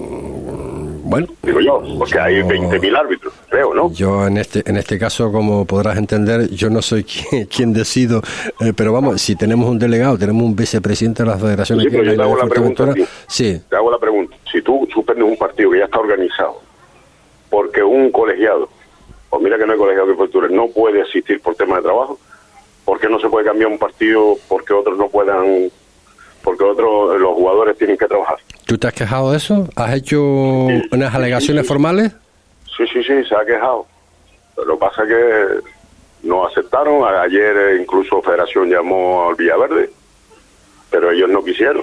[1.08, 3.92] bueno, digo yo, porque hay 20.000 árbitros, creo, ¿no?
[3.92, 7.04] Yo en este en este caso, como podrás entender, yo no soy
[7.50, 8.22] quien, decido,
[8.60, 12.22] eh, pero vamos, si tenemos un delegado, tenemos un vicepresidente de la Federación sí, yo
[12.22, 12.92] hago la pregunta,
[13.28, 13.60] sí.
[13.68, 16.60] Te hago la pregunta, si tú suspendes un partido que ya está organizado,
[17.50, 18.70] porque un colegiado, o
[19.30, 22.18] pues mira que no hay colegiado de cultura, no puede asistir por tema de trabajo,
[22.86, 25.70] ¿Por qué no se puede cambiar un partido porque otros no puedan,
[26.42, 28.38] porque otros, los jugadores tienen que trabajar?
[28.64, 29.68] ¿Tú te has quejado de eso?
[29.74, 32.12] ¿Has hecho unas alegaciones formales?
[32.76, 33.86] Sí, sí, sí, se ha quejado.
[34.64, 37.04] Lo que pasa es que no aceptaron.
[37.04, 39.90] Ayer eh, incluso Federación llamó al Villaverde,
[40.88, 41.82] pero ellos no quisieron.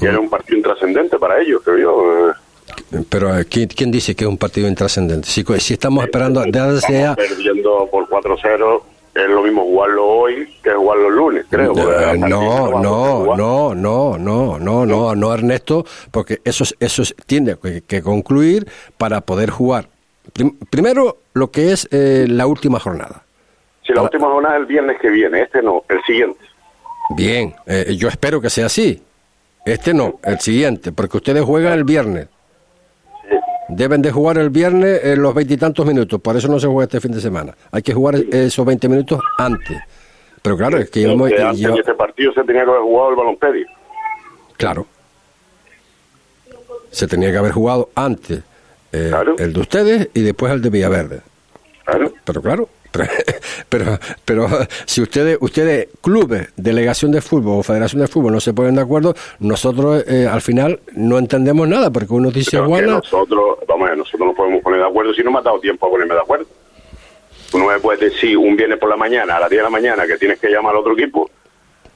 [0.00, 2.30] Y era un partido intrascendente para ellos, creo yo.
[2.30, 3.04] Eh.
[3.08, 5.26] Pero eh, ¿quién, ¿quién, dice que es un partido intrascendente?
[5.28, 6.44] Si, si estamos esperando...
[6.44, 8.82] Estamos perdiendo por 4-0
[9.14, 11.74] es lo mismo jugarlo hoy que jugarlo el lunes, creo.
[11.74, 18.66] No, no, no, no, no, no, no, no, Ernesto, porque eso, eso tiene que, concluir
[18.96, 19.88] para poder jugar.
[20.70, 23.24] primero, lo que es eh, la última jornada.
[23.86, 26.40] Si la última jornada es el viernes que viene, este no, el siguiente.
[27.10, 29.02] Bien, eh, yo espero que sea así.
[29.64, 32.28] Este no, el siguiente, porque ustedes juegan el viernes.
[33.74, 37.00] Deben de jugar el viernes en los veintitantos minutos, por eso no se juega este
[37.00, 37.54] fin de semana.
[37.70, 39.80] Hay que jugar esos 20 minutos antes.
[40.42, 41.30] Pero claro, es que íbamos...
[41.32, 43.72] Antes este partido se tenía que haber jugado el baloncesto.
[44.58, 44.86] Claro.
[46.90, 48.42] Se tenía que haber jugado antes
[48.92, 51.20] eh, el de ustedes y después el de Villaverde.
[51.84, 52.12] Claro.
[52.24, 52.68] Pero claro,
[53.68, 54.46] pero, pero,
[54.84, 58.82] si ustedes, ustedes, clubes, delegación de fútbol o federación de fútbol no se ponen de
[58.82, 64.28] acuerdo, nosotros eh, al final no entendemos nada, porque uno dice nosotros, vamos a nosotros
[64.28, 66.46] no podemos poner de acuerdo si no me ha dado tiempo a ponerme de acuerdo.
[67.50, 69.70] Tú no me puedes decir un viernes por la mañana, a las 10 de la
[69.70, 71.30] mañana, que tienes que llamar al otro equipo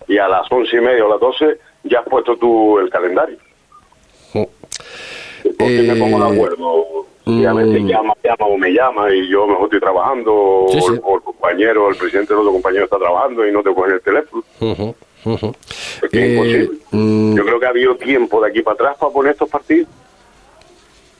[0.08, 3.38] y a las once y media o las 12 ya has puesto tú el calendario.
[4.32, 7.06] Porque me pongo de Eh, acuerdo.
[7.28, 7.86] Y a veces mm.
[7.88, 10.92] llama, llama o me llama y yo mejor estoy trabajando Sí, o, sí.
[10.94, 13.92] el- o el compañero, el presidente del otro compañero está trabajando y no te cogen
[13.94, 14.44] el teléfono.
[14.60, 16.70] Es que es Eh, imposible.
[16.92, 19.88] mm, Yo creo que ha habido tiempo de aquí para atrás para poner estos partidos.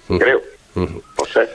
[0.07, 0.41] Creo.
[0.77, 0.87] No
[1.33, 1.49] sé.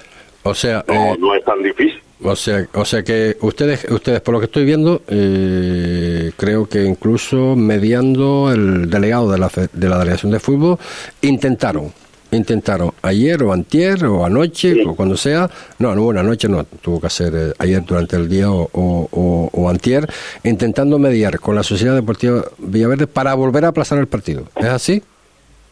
[0.43, 2.01] o sea, No, eh, no es tan difícil.
[2.23, 6.83] O sea, o sea que ustedes, ustedes por lo que estoy viendo, eh, creo que
[6.83, 10.77] incluso mediando el delegado de la, fe- de la delegación de fútbol,
[11.21, 11.91] intentaron,
[12.31, 14.83] intentaron ayer o antier o anoche Sí.
[14.87, 18.29] o cuando sea, no, no, bueno, anoche no, tuvo que hacer eh, ayer durante el
[18.29, 20.07] día o, o, o- o antier,
[20.43, 24.43] intentando mediar con la Sociedad Deportiva Villaverde para volver a aplazar el partido.
[24.55, 25.03] ¿Es así?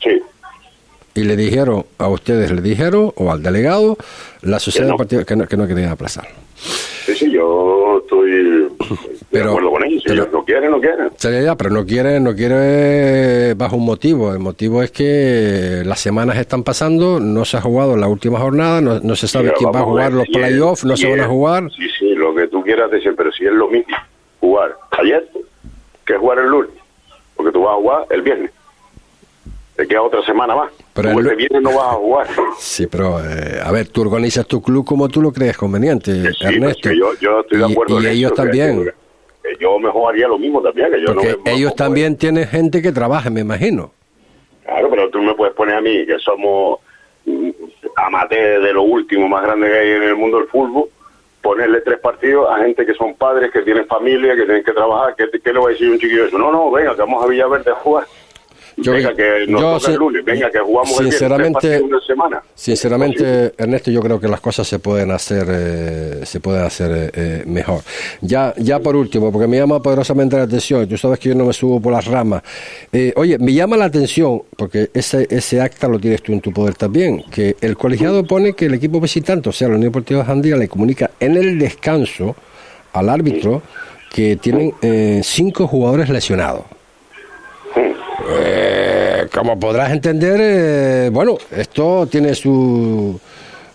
[0.04, 0.22] Sí.
[1.16, 3.98] Y le dijeron, a ustedes le dijeron, o al delegado,
[4.42, 4.94] la Sociedad no.
[4.94, 6.28] Deportiva que no, que no querían aplazar.
[7.06, 7.69] Sí, sí, yo
[9.32, 10.02] Pero- acuerdo con ellos.
[10.02, 11.10] Si pero- ellos no quieren, no quieren.
[11.16, 14.34] Sí, ya, pero no quiere, no quiere bajo un motivo.
[14.34, 18.82] El motivo es que las semanas están pasando, no se ha jugado la última jornada,
[18.82, 21.28] no, no se sabe quién va a jugar ver los playoffs, no se van a
[21.28, 21.70] jugar.
[21.76, 23.96] Sí, sí, lo que tú quieras decir, pero si es lo mismo
[24.40, 25.28] jugar ayer
[26.06, 26.72] que jugar el lunes,
[27.36, 28.52] porque tú vas a jugar el viernes.
[29.76, 30.72] Te queda otra semana más.
[30.94, 32.28] Pero el el lu- viernes no vas a jugar.
[32.60, 36.46] Sí, pero eh, a ver, tú organizas tu club como tú lo crees conveniente, sí,
[36.46, 36.60] Ernesto.
[36.60, 38.92] pues que yo, yo estoy de Y- acuerdo y, en ellos también, que
[39.60, 42.82] yo mejor haría lo mismo también, que yo porque no me- ellos también tienen gente
[42.82, 43.92] que trabaja, me imagino.
[44.66, 46.80] Claro, pero tú me puedes poner a mí, que somos
[47.26, 47.50] mm,
[47.96, 50.86] amateurs de lo último más grande que hay en el mundo del fútbol,
[51.42, 55.16] ponerle tres partidos a gente que son padres, que tienen familia, que tienen que trabajar.
[55.16, 56.38] ¿Qué, qué le va a decir un chiquillo eso?
[56.38, 58.06] No, no, venga, que vamos a Villaverde a jugar.
[58.82, 61.20] Yo- venga, que nos yo toca sin- el lunes, venga, que jugamos el viernes, tres
[61.20, 62.42] sinceramente- una semana.
[62.56, 67.12] Sinceramente, Ernesto, yo creo que las cosas se pueden hacer, eh, se pueden hacer eh,
[67.14, 67.82] eh, mejor.
[68.22, 70.88] Ya, ya por último, porque me llama poderosamente la atención.
[70.88, 72.44] Tú sabes que yo no me subo por las ramas.
[72.92, 76.52] Eh, oye, me llama la atención porque ese ese acta lo tienes tú en tu
[76.52, 77.24] poder también.
[77.32, 80.68] Que el colegiado pone que el equipo visitante, o sea, la Unión Deportiva Jandía, le
[80.68, 82.36] comunica en el descanso
[82.94, 83.62] al árbitro
[84.14, 86.64] que tienen eh, cinco jugadores lesionados.
[88.28, 93.20] Eh, como podrás entender, eh, bueno, esto tiene su...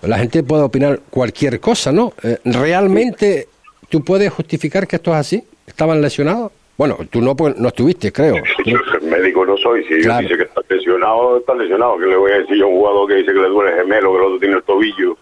[0.02, 2.12] La gente puede opinar cualquier cosa, ¿no?
[2.22, 3.48] Eh, ¿Realmente
[3.88, 5.44] tú puedes justificar que esto es así?
[5.66, 6.52] ¿Estaban lesionados?
[6.76, 8.34] Bueno, tú no, pues, no estuviste, creo.
[8.66, 10.22] Yo médico no soy, si Claro.
[10.22, 11.96] yo dice que está lesionado, está lesionado.
[11.98, 13.76] ¿Qué le voy a decir yo a un jugador que dice que le duele el
[13.78, 15.16] gemelo, que el otro tiene el tobillo?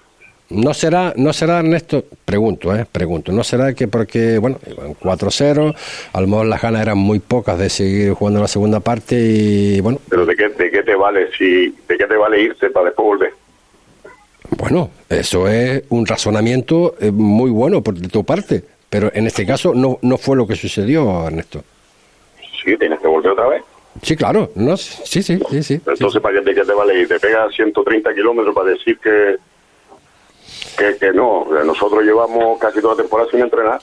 [0.52, 5.74] No será, no será Ernesto, pregunto, eh, pregunto, no será que porque, bueno, iban 4-0,
[6.12, 9.80] a lo mejor las ganas eran muy pocas de seguir jugando la segunda parte y,
[9.80, 12.86] bueno, Pero ¿de qué, de qué te vale si de qué te vale irte para
[12.86, 13.32] después volver?
[14.58, 19.46] Bueno, eso es un razonamiento eh, muy bueno por de tu parte, pero en este
[19.46, 21.64] caso no, no fue lo que sucedió, Ernesto.
[22.62, 23.62] Sí, tienes que volver otra vez.
[24.02, 25.74] Sí, claro, no, sí, sí, sí, sí.
[25.86, 27.08] Entonces, ¿para qué, de qué te vale ir?
[27.08, 29.36] Te pegas 130 kilómetros para decir que,
[30.76, 31.46] que, que no.
[31.64, 33.80] Nosotros llevamos casi toda la temporada sin entrenar.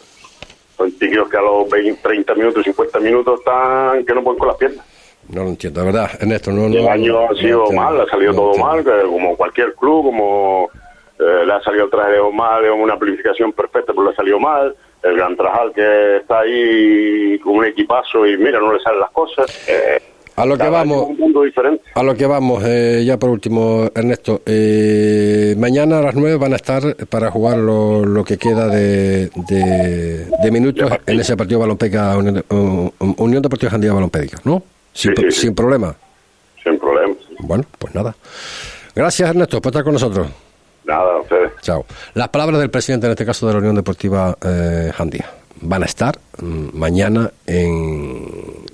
[0.77, 4.47] Son chiquillos que a los 20, 30 minutos, 50 minutos están que no pueden con
[4.47, 4.85] las piernas.
[5.29, 6.75] No lo entiendo, de verdad, Ernesto, no, no.
[6.75, 10.05] el año no ha sido entiendo, mal, ha salido no todo mal, como cualquier club,
[10.05, 10.69] como
[11.19, 14.39] eh, le ha salido el traje de mal, una planificación perfecta, pero le ha salido
[14.39, 14.75] mal.
[15.03, 19.11] El Gran Trajal que está ahí con un equipazo y mira, no le salen las
[19.11, 19.65] cosas.
[19.67, 20.01] Eh,
[20.39, 21.09] A lo que cada vamos.
[21.95, 24.41] A lo que vamos, eh, ya por último, Ernesto.
[24.45, 29.29] eh, mañana a las 9 van a estar para jugar lo, lo que queda de,
[29.49, 34.63] de, de minutos en ese partido Balonpeca Unión, uh, Unión Deportiva Jandía Balompédica, ¿no?
[34.93, 35.41] Sin, Sí, sí.
[35.41, 35.95] sin problema.
[36.63, 37.13] Sin problema.
[37.39, 38.15] Bueno, pues nada.
[38.95, 40.27] Gracias, Ernesto, por estar con nosotros.
[40.85, 41.51] Nada, a ustedes.
[41.61, 41.85] Chao.
[42.15, 45.29] Las palabras del presidente, en este caso de la Unión Deportiva eh, Jandía,
[45.61, 48.25] van a estar mm, mañana en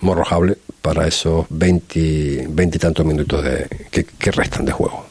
[0.02, 5.08] Morrojable para esos 20, 20 y tantos minutos de, que, que restan de juego.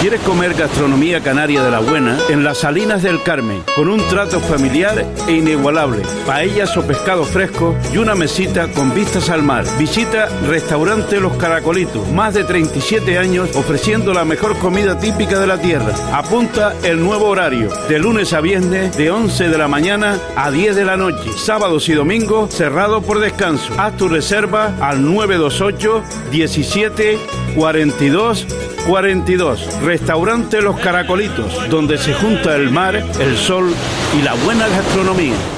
[0.00, 2.16] ¿Quieres comer gastronomía canaria de la buena?
[2.28, 7.76] En las Salinas del Carmen, con un trato familiar e inigualable, paellas o pescado fresco
[7.92, 9.64] y una mesita con vistas al mar.
[9.76, 15.60] Visita Restaurante Los Caracolitos, más de 37 años ofreciendo la mejor comida típica de la
[15.60, 15.92] tierra.
[16.12, 20.76] Apunta el nuevo horario, de lunes a viernes, de 11 de la mañana a 10
[20.76, 21.32] de la noche.
[21.36, 23.74] Sábados y domingos cerrado por descanso.
[23.76, 27.18] Haz tu reserva al 928 17
[27.56, 28.46] 42
[28.86, 29.82] 42.
[29.82, 33.74] Restaurante Los Caracolitos, donde se junta el mar, el sol
[34.18, 35.57] y la buena gastronomía.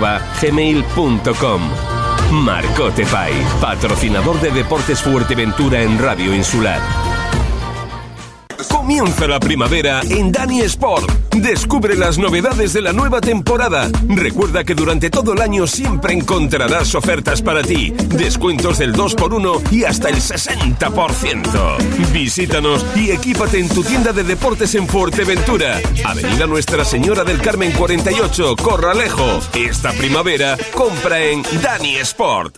[3.05, 6.81] Pais, patrocinador de Deportes Fuerteventura en Radio Insular.
[8.67, 11.20] Comienza la primavera en Dani Sport.
[11.35, 13.89] Descubre las novedades de la nueva temporada.
[14.07, 19.83] Recuerda que durante todo el año siempre encontrarás ofertas para ti, descuentos del 2x1 y
[19.85, 22.11] hasta el 60%.
[22.11, 25.79] Visítanos y equípate en tu tienda de deportes en Fuerteventura.
[26.05, 29.39] Avenida Nuestra Señora del Carmen 48, Corralejo.
[29.55, 32.57] Esta primavera compra en Dani Sport.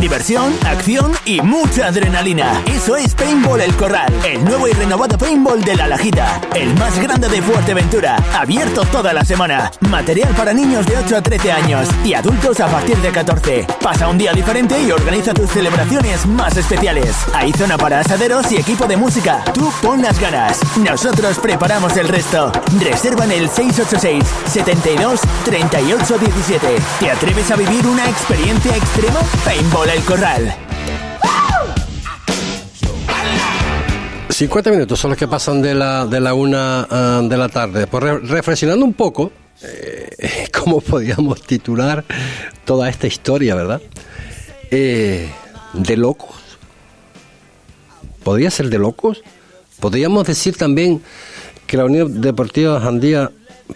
[0.00, 2.62] Diversión, acción y mucha adrenalina.
[2.66, 6.98] Eso es Paintball El Corral, el nuevo y renovado paintball de la Lajita, el más
[7.00, 9.70] grande de Fuerteventura, abierto toda la semana.
[9.88, 13.66] Material para niños de 8 a 13 años y adultos a partir de 14.
[13.80, 17.14] Pasa un día diferente y organiza tus celebraciones más especiales.
[17.32, 19.42] Hay zona para asaderos y equipo de música.
[19.54, 20.60] Tú pon las ganas.
[20.76, 22.52] Nosotros preparamos el resto.
[22.80, 26.66] Reserva en el 686 72 38 17.
[27.00, 29.20] ¿Te atreves a vivir una experiencia extrema?
[29.44, 30.54] Paintball El Corral.
[34.30, 37.86] 50 minutos son los que pasan de la, de la una ah, de la tarde.
[37.86, 39.30] Pues re- reflexionando un poco,
[39.62, 42.04] eh, cómo podíamos titular
[42.64, 43.80] toda esta historia, ¿verdad?
[44.70, 45.30] Eh,
[45.72, 46.34] de locos.
[48.24, 49.22] ¿Podría ser de locos?
[49.78, 51.02] ¿Podríamos decir también
[51.66, 53.30] que la Unión Deportiva Jandía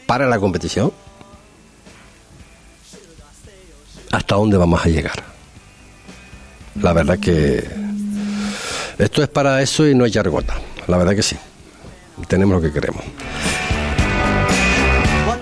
[0.07, 0.93] para la competición?
[4.11, 5.23] ¿Hasta dónde vamos a llegar?
[6.83, 7.65] La verdad que
[8.99, 10.55] esto es para eso y no es yargota.
[10.87, 11.37] La verdad que sí.
[12.29, 13.05] Tenemos lo que queremos.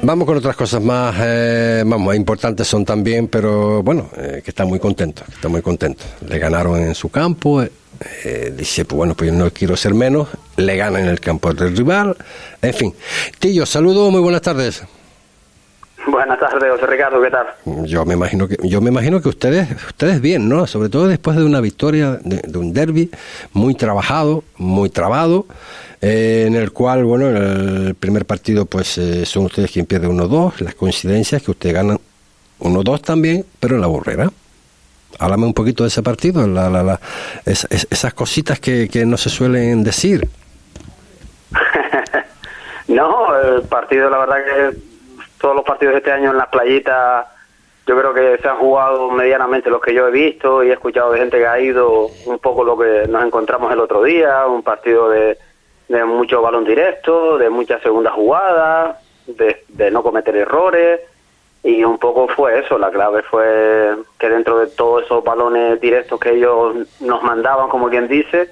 [0.03, 1.83] Vamos con otras cosas más, eh,
[2.15, 6.05] importantes son también, pero bueno, eh, que está muy contento, que está muy contento.
[6.29, 7.73] Le ganaron en su campo, eh,
[8.25, 11.53] eh, dice, pues bueno, pues yo no quiero ser menos, le ganan en el campo
[11.53, 12.17] del rival,
[12.63, 12.95] en fin.
[13.39, 14.83] Tillo, saludos, muy buenas tardes.
[16.07, 17.47] Buenas tardes, José Ricardo, ¿qué tal?
[17.85, 20.67] Yo me imagino que yo me imagino que ustedes ustedes bien, ¿no?
[20.67, 23.11] Sobre todo después de una victoria de, de un derby
[23.53, 25.47] muy trabajado, muy trabado,
[26.01, 30.61] eh, en el cual, bueno, el primer partido pues eh, son ustedes quien pierde 1-2,
[30.61, 31.99] las coincidencias que ustedes ganan
[32.61, 34.31] 1-2 también, pero en la borrera.
[35.19, 37.01] Háblame un poquito de ese partido, la, la, la-
[37.45, 40.29] es- es- esas cositas que, que no se suelen decir.
[42.89, 44.79] No, el partido, la verdad que
[45.41, 47.27] todos los partidos de este año en las playitas,
[47.87, 51.13] yo creo que se han jugado medianamente los que yo he visto y he escuchado
[51.13, 54.63] de gente que ha ido un poco lo que nos encontramos el otro día, un
[54.63, 55.39] partido de,
[55.89, 61.01] de mucho balón directo, de muchas segundas jugadas, de, de no cometer errores
[61.67, 66.21] y un poco fue eso, la clave fue que dentro de todos esos balones directos
[66.21, 68.51] que ellos nos mandaban, como quien dice,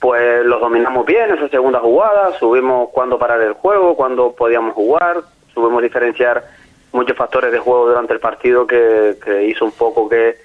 [0.00, 5.18] pues los dominamos bien esa segunda jugada, subimos cuándo parar el juego, cuándo podíamos jugar,
[5.60, 6.44] subimos diferenciar
[6.92, 9.16] muchos factores de juego durante el partido que,
[9.48, 10.38] hizo un poco que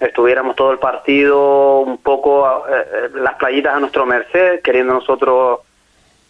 [0.00, 5.60] estuviéramos todo el partido un poco eh, eh, las playitas a nuestro merced, queriendo nosotros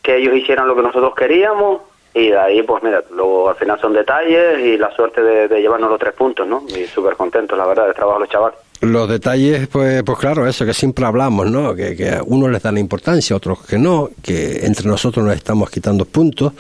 [0.03, 1.83] que ellos hicieran lo que nosotros queríamos
[2.15, 5.61] y de ahí pues mira, luego al final son detalles y la suerte de, de
[5.61, 6.63] llevarnos los tres puntos, ¿no?
[6.69, 8.66] Y súper contentos, la verdad, del trabajo de los chavales.
[8.81, 11.75] Los detalles, pues, pues claro, eso que siempre hablamos, ¿no?
[11.75, 15.35] Que, que a unos les dan importancia, a otros que no, que entre nosotros nos
[15.35, 16.53] estamos quitando puntos.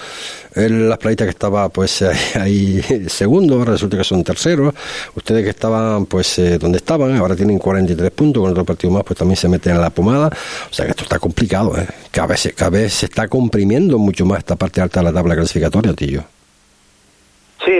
[0.54, 2.02] El, las playitas que estaba, pues,
[2.34, 4.74] ahí segundo, ahora resulta que son terceros.
[5.14, 9.04] Ustedes que estaban, pues, eh, donde estaban, ahora tienen 43 puntos, con otro partido más,
[9.04, 10.28] pues también se meten en la pomada.
[10.70, 11.86] O sea que esto está complicado, ¿eh?
[12.10, 15.36] Cada vez, cada vez se está comprimiendo mucho más esta parte alta de la tabla
[15.36, 16.24] clasificatoria, tío.
[17.64, 17.72] Sí,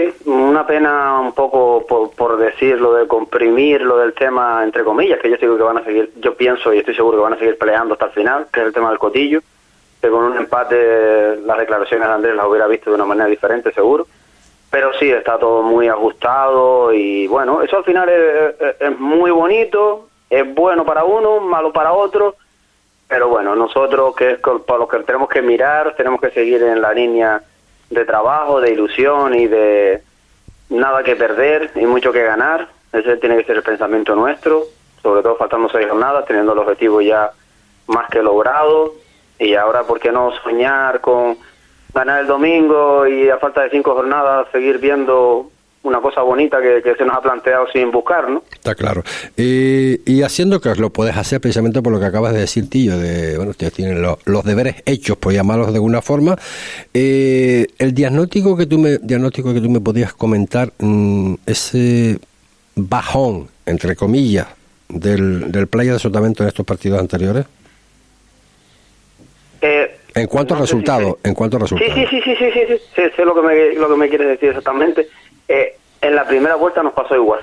[0.57, 5.19] una pena un poco por, por decir lo de comprimir lo del tema, entre comillas,
[5.19, 7.37] que yo digo que van a seguir, yo pienso y estoy seguro que van a
[7.37, 9.41] seguir peleando hasta el final, que es el tema del cotillo,
[10.01, 13.71] que con un empate las declaraciones de Andrés las hubiera visto de una manera diferente,
[13.71, 14.07] seguro.
[14.71, 20.07] Pero sí, está todo muy ajustado y bueno, eso al final es, es- muy bonito,
[20.27, 22.33] es bueno para uno, malo para otro,
[23.07, 26.63] pero bueno, nosotros que es con- por lo que tenemos que mirar, tenemos que seguir
[26.63, 27.43] en la línea
[27.91, 30.01] de trabajo, de ilusión y de
[30.69, 32.67] nada que perder y mucho que ganar.
[32.91, 34.63] Ese tiene que ser el pensamiento nuestro,
[35.01, 37.31] sobre todo faltando seis jornadas, teniendo el objetivo ya
[37.87, 38.93] más que logrado.
[39.39, 41.37] Y ahora, ¿por qué no soñar con
[41.93, 45.49] ganar el domingo y a falta de cinco jornadas seguir viendo
[45.87, 48.43] una cosa bonita que, que se nos ha planteado sin buscar, ¿no?
[48.53, 49.03] Está claro.
[49.37, 52.97] Y, y haciendo que lo puedes hacer precisamente por lo que acabas de decir, Tillo,
[52.97, 56.37] de, bueno, ustedes tienen lo- los deberes hechos, por llamarlos de alguna forma.
[56.93, 62.19] Eh, el diagnóstico que tú me, diagnóstico que tú me podías comentar, mm, ese
[62.75, 64.47] bajón, entre comillas,
[64.89, 67.45] del, del playa de Sotavento en estos partidos anteriores,
[69.61, 71.95] Eh, en cuanto a si resultados, en cuanto a Sí, resultados.
[71.95, 74.27] sí, sí, sí, sí, sí, sí, sí, sé lo que me, lo que me quieres
[74.27, 75.07] decir exactamente.
[75.47, 77.41] Eh, en la primera vuelta nos pasó igual.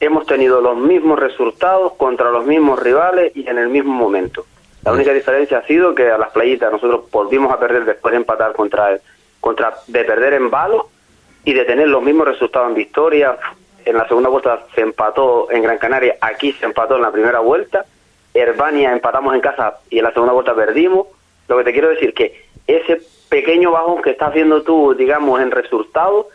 [0.00, 4.44] Hemos tenido los mismos resultados contra los mismos rivales y en el mismo momento.
[4.84, 8.18] La única diferencia ha sido que a las playitas nosotros volvimos a perder después de
[8.18, 9.00] empatar contra el,
[9.40, 10.88] contra de perder en balo
[11.44, 13.36] y de tener los mismos resultados en victoria.
[13.84, 17.38] En la segunda vuelta se empató en Gran Canaria, aquí se empató en la primera
[17.38, 17.84] vuelta.
[18.34, 21.06] Herbania empatamos en casa y en la segunda vuelta perdimos.
[21.48, 25.50] Lo que te quiero decir que ese pequeño bajón que estás viendo tú, digamos, en
[25.50, 26.26] resultados,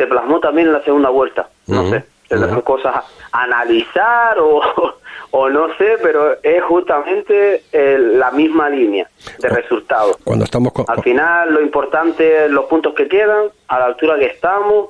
[0.00, 1.50] se plasmó también en la segunda vuelta.
[1.66, 4.62] No sé, tendrán cosas a analizar o,
[5.30, 10.16] o no sé, pero es justamente eh, la misma línea de resultados.
[10.24, 14.18] Cuando estamos con, Al final, lo importante es los puntos que quedan, a la altura
[14.18, 14.88] que estamos,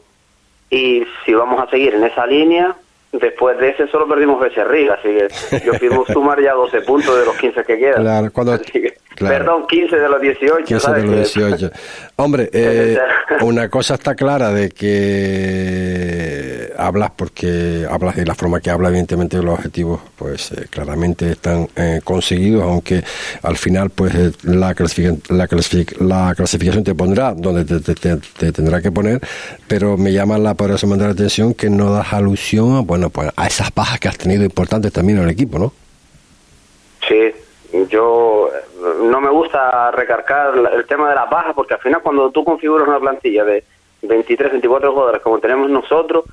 [0.71, 2.77] y si vamos a seguir en esa línea,
[3.13, 5.29] después de ese solo perdimos Becerril, así que
[5.65, 8.03] yo firmo sumar ya 12 puntos de los 15 que quedan.
[8.03, 9.37] Claro, cuando- que- claro.
[9.39, 11.03] Perdón, 15 de los 18, 15 ¿sabes?
[11.03, 11.71] de los Que- 18.
[12.17, 12.99] Hombre, eh,
[13.43, 16.40] una cosa está clara de que
[16.77, 21.69] hablas porque hablas de la forma que habla, evidentemente los objetivos pues eh, claramente están
[21.77, 23.03] eh, conseguidos, aunque
[23.43, 27.95] al final pues eh, la, clasific- la, clasific- la clasificación te pondrá donde te, te-
[27.95, 29.21] te- te tendrá que poner,
[29.69, 33.31] pero me llama la poderosa manera la atención que no das alusión a, bueno, pues,
[33.37, 35.73] a esas bajas que has tenido importantes también en el equipo, ¿no?
[37.09, 37.33] Sí,
[37.89, 38.51] yo
[39.05, 42.87] no me gusta recargar el tema de las bajas porque al final cuando tú configuras
[42.89, 43.65] una plantilla de
[44.03, 46.25] 23, 24 jugadores como tenemos nosotros,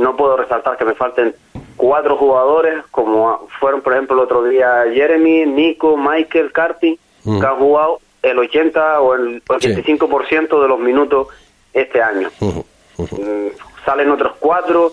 [0.00, 1.34] no puedo resaltar que me falten
[1.76, 7.40] cuatro jugadores como fueron por ejemplo el otro día Jeremy, Nico, Michael, Carpi, Mm.
[7.40, 11.28] que han jugado el 80 o el 85% de los minutos
[11.72, 12.30] este año.
[12.40, 13.46] Mm,
[13.84, 14.92] salen otros cuatro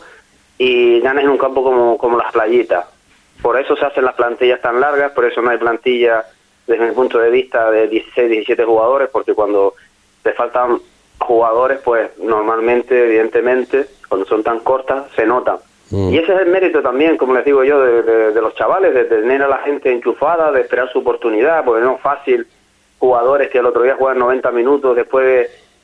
[0.58, 2.86] y ganas en un campo como, como las playitas.
[3.42, 6.26] Por eso se hacen las plantillas tan largas, por eso no hay plantilla
[6.66, 9.76] desde mi punto de vista de 16, 17 jugadores, porque cuando
[10.24, 10.80] te faltan
[11.20, 15.58] jugadores, pues normalmente, evidentemente, cuando son tan cortas, se notan.
[15.90, 16.14] Mm.
[16.14, 18.94] Y ese es el mérito también, como les digo yo, de, de- de los chavales,
[18.94, 22.46] de tener a la gente enchufada, de esperar su oportunidad, porque no es fácil
[23.00, 25.26] jugadores que el otro día juegan 90 minutos después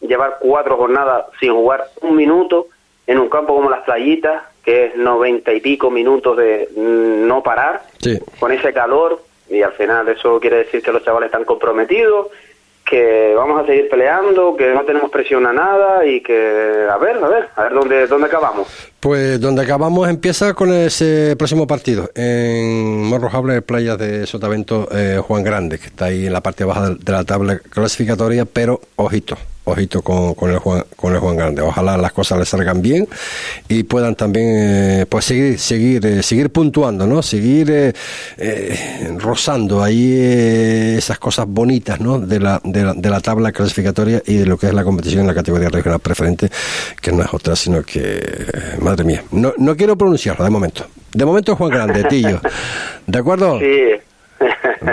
[0.01, 2.67] de llevar cuatro jornadas sin jugar un minuto
[3.07, 7.43] en un campo como las playitas, que es 90 y pico minutos de mm, no
[7.43, 8.19] parar, Sí.
[8.39, 9.19] con ese calor,
[9.49, 12.27] y al final eso quiere decir que los chavales están comprometidos,
[12.85, 17.17] que vamos a seguir peleando, que no tenemos presión a nada y que a ver,
[17.23, 18.92] a ver, a ver dónde, dónde acabamos.
[19.03, 25.43] Pues donde acabamos empieza con ese próximo partido en Morrojable, Playas de Sotavento, eh, Juan
[25.43, 30.01] Grande, que está ahí en la parte baja de, la tabla clasificatoria, pero ojito, ojito
[30.01, 31.61] con, con el Juan, con el Juan Grande.
[31.61, 33.07] Ojalá las cosas le salgan bien
[33.67, 37.21] y puedan también eh, pues seguir, seguir, eh, seguir puntuando, ¿no?
[37.21, 37.93] Seguir eh,
[38.37, 40.13] eh, rozando ahí
[40.97, 42.19] esas cosas bonitas, ¿no?
[42.19, 45.21] De la, de, la, de la tabla clasificatoria y de lo que es la competición
[45.21, 46.49] en la categoría regional preferente,
[47.01, 48.21] que no es otra, sino que,
[48.93, 50.85] madre mía, no, no quiero pronunciarlo de momento.
[51.13, 52.39] De momento Juan Grande, Tillo.
[53.07, 53.59] ¿De acuerdo?
[53.59, 53.65] Sí.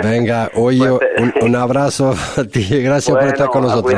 [0.01, 3.93] Venga, oye, un, un abrazo a ti, gracias por estar con nosotros.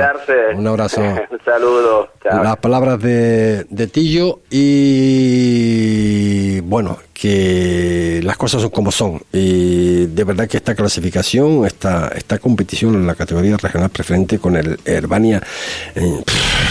[0.55, 1.01] Un abrazo.
[1.01, 2.09] Un saludo.
[2.21, 2.43] Chao.
[2.43, 9.21] Las palabras de, de Tillo y bueno, que las cosas son como son.
[9.31, 14.55] Y de verdad que esta clasificación, esta, esta competición en la categoría regional preferente con
[14.55, 15.41] el Herbania
[15.95, 16.21] eh,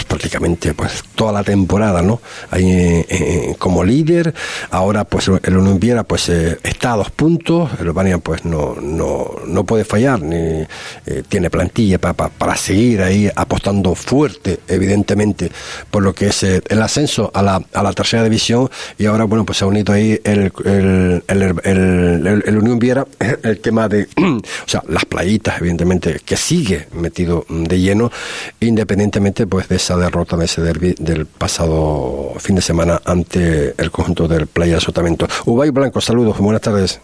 [0.07, 2.21] prácticamente pues toda la temporada, ¿no?
[2.51, 4.33] Ahí eh, eh, como líder,
[4.71, 9.31] ahora pues el Viera pues eh, está a dos puntos, el Herbania pues no, no,
[9.47, 15.51] no puede fallar, ni eh, tiene plantilla pa- pa- para seguir ahí apostando fuerte, evidentemente,
[15.89, 18.69] por lo que es el ascenso a la, a la tercera división.
[18.97, 21.23] Y ahora bueno pues se ha unido ahí el, el-
[21.63, 23.05] el- el Unión Viera,
[23.43, 28.11] el tema de, o sea, las playitas, evidentemente, que sigue metido de lleno,
[28.59, 33.91] independientemente pues de esa derrota de ese derby del pasado fin de semana ante el
[33.91, 35.27] conjunto del Playa de Sotavento.
[35.45, 36.99] Ubay Blanco, saludos, buenas tardes.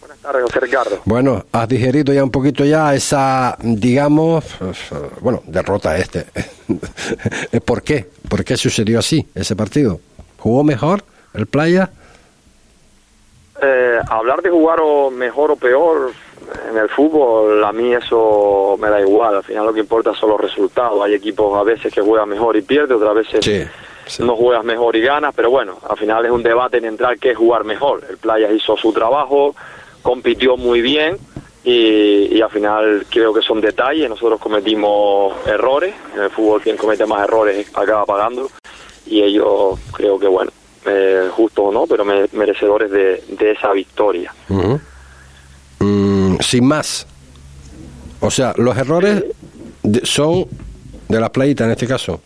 [0.00, 1.02] Buenas tardes, José Ricardo.
[1.04, 4.44] Bueno, has digerido ya un poquito ya esa, digamos,
[5.20, 6.26] bueno, derrota este.
[7.64, 8.08] ¿Por qué?
[8.28, 10.00] ¿Por qué sucedió así ese partido?
[10.38, 11.04] ¿Jugó mejor
[11.34, 11.90] el Playa?
[13.62, 16.12] Eh, hablar de jugar o mejor o peor
[16.70, 19.36] en el fútbol, a mí eso me da igual.
[19.36, 21.02] Al final lo que importa son los resultados.
[21.02, 23.70] Hay equipos a veces que juegan mejor y pierden, otras veces
[24.20, 27.32] no juegas mejor y ganas, pero bueno, al final es un debate en entrar qué
[27.32, 28.04] es jugar mejor.
[28.08, 29.54] El Playas hizo su trabajo,
[30.02, 31.16] compitió muy bien
[31.64, 34.08] y, y al final creo que son detalles.
[34.08, 38.48] Nosotros cometimos errores, en el fútbol quien comete más errores acaba pagando
[39.06, 40.52] y ellos creo que bueno,
[40.86, 44.32] eh, justo o no, pero me- merecedores de, de esa victoria.
[45.80, 47.06] Mm, sin más.
[48.20, 49.24] O sea, los errores
[49.82, 50.46] de- son
[51.08, 52.20] de las playitas en este caso.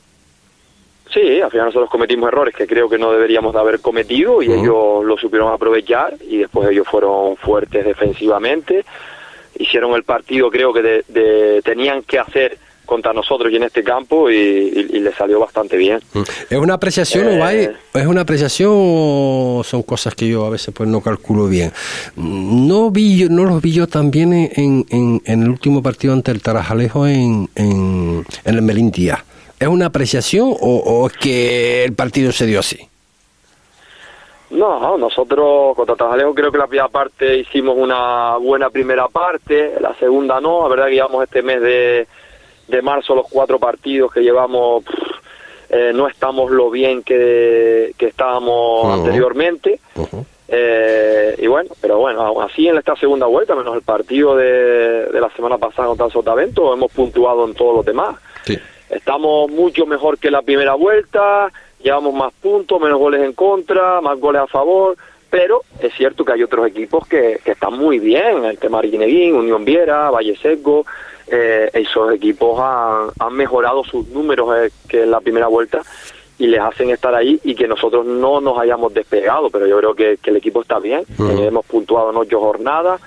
[1.13, 4.53] Sí, al final nosotros cometimos errores que creo que no deberíamos de haber cometido y
[4.53, 8.85] ellos lo supieron aprovechar y después ellos fueron fuertes defensivamente,
[9.59, 12.59] hicieron el partido creo que de- de- tenían que hacer
[12.91, 16.01] contra nosotros y en este campo y, y, y les salió bastante bien.
[16.13, 16.21] Mm.
[16.51, 20.51] ¿Es una apreciación Eh, o hay- es una apreciación o son cosas que yo a
[20.51, 21.73] veces pues no calculo bien?
[22.17, 26.13] Mm, No vi yo, no los vi yo también en, en, en- el último partido
[26.13, 29.25] ante el Tarajalejo en, en, en el Melintía.
[29.59, 32.79] ¿Es una apreciación o, o es que el partido se dio así?
[34.51, 39.95] No, nosotros contra Tajalejo creo que la primera parte hicimos una buena primera parte, la
[39.95, 42.09] segunda no, la verdad que llevamos este mes de,
[42.71, 45.11] de marzo los cuatro partidos que llevamos, pff,
[45.71, 49.81] eh, no estamos lo bien que, que estábamos anteriormente.
[50.49, 55.07] Eh, y bueno, pero bueno, aún así en esta segunda vuelta, menos el partido de,
[55.07, 58.17] de la semana pasada contra Sotavento, hemos puntuado en todos los demás.
[58.89, 64.19] Estamos mucho mejor que la primera vuelta, llevamos más puntos, menos goles en contra, más
[64.19, 64.97] goles a favor,
[65.31, 69.35] pero es cierto que hay otros equipos que, que están muy bien, el tema Arguineguín,
[69.35, 70.85] Unión Viera, Valle Seco,
[71.29, 75.81] eh, esos equipos han, han mejorado sus números eh, que en la primera vuelta
[76.39, 79.95] y les hacen estar ahí y que nosotros no nos hayamos despegado, pero yo creo
[79.95, 81.03] que, que el equipo está bien.
[81.19, 83.01] Eh, hemos puntuado en ocho jornadas,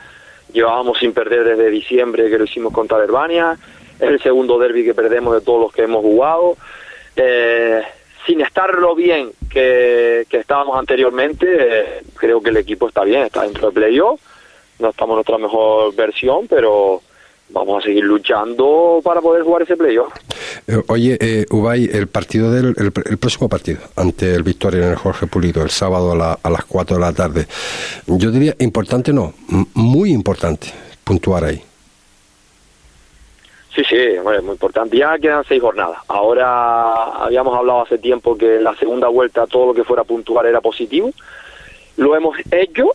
[0.54, 3.58] llevábamos sin perder desde diciembre que lo hicimos contra Verbania,
[4.00, 6.56] es el segundo derby que perdemos de todos los que hemos jugado,
[7.16, 7.84] Eh,
[8.26, 13.24] sin estar lo bien que, que estábamos anteriormente, eh, creo que el equipo está bien,
[13.24, 14.20] está dentro de playoff,
[14.80, 17.02] no estamos en nuestra mejor versión, pero
[17.50, 20.12] vamos a seguir luchando para poder jugar ese playoff.
[20.68, 24.90] Eh, Oye, eh, Ubay, el partido del el, el próximo partido ante el Victoria en
[24.92, 27.46] el Jorge Pulido el sábado a, la- a las 4 de la tarde.
[28.08, 29.34] Yo diría importante no,
[29.74, 30.68] muy importante
[31.04, 31.62] puntuar ahí.
[33.76, 34.98] Sí, sí, bueno, es muy importante.
[34.98, 35.98] Ya quedan seis jornadas.
[36.08, 40.46] Ahora habíamos hablado hace tiempo que en la segunda vuelta todo lo que fuera puntual
[40.46, 41.12] era positivo.
[41.98, 42.92] Lo hemos hecho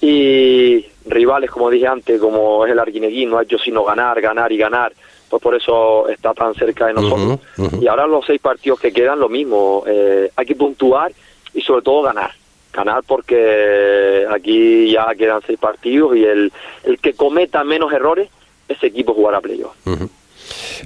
[0.00, 4.52] y rivales, como dije antes, como es el Arguineguín, no ha hecho sino ganar, ganar
[4.52, 4.92] y ganar.
[5.30, 7.38] Pues por eso está tan cerca de nosotros.
[7.80, 9.84] Y ahora los seis partidos que quedan, lo mismo.
[9.86, 11.12] Eh, hay que puntuar
[11.54, 12.32] y sobre todo ganar.
[12.72, 16.52] Ganar porque aquí ya quedan seis partidos y el,
[16.84, 18.28] el que cometa menos errores,
[18.68, 19.74] ese equipo jugará playoff.
[19.86, 20.08] Ujú.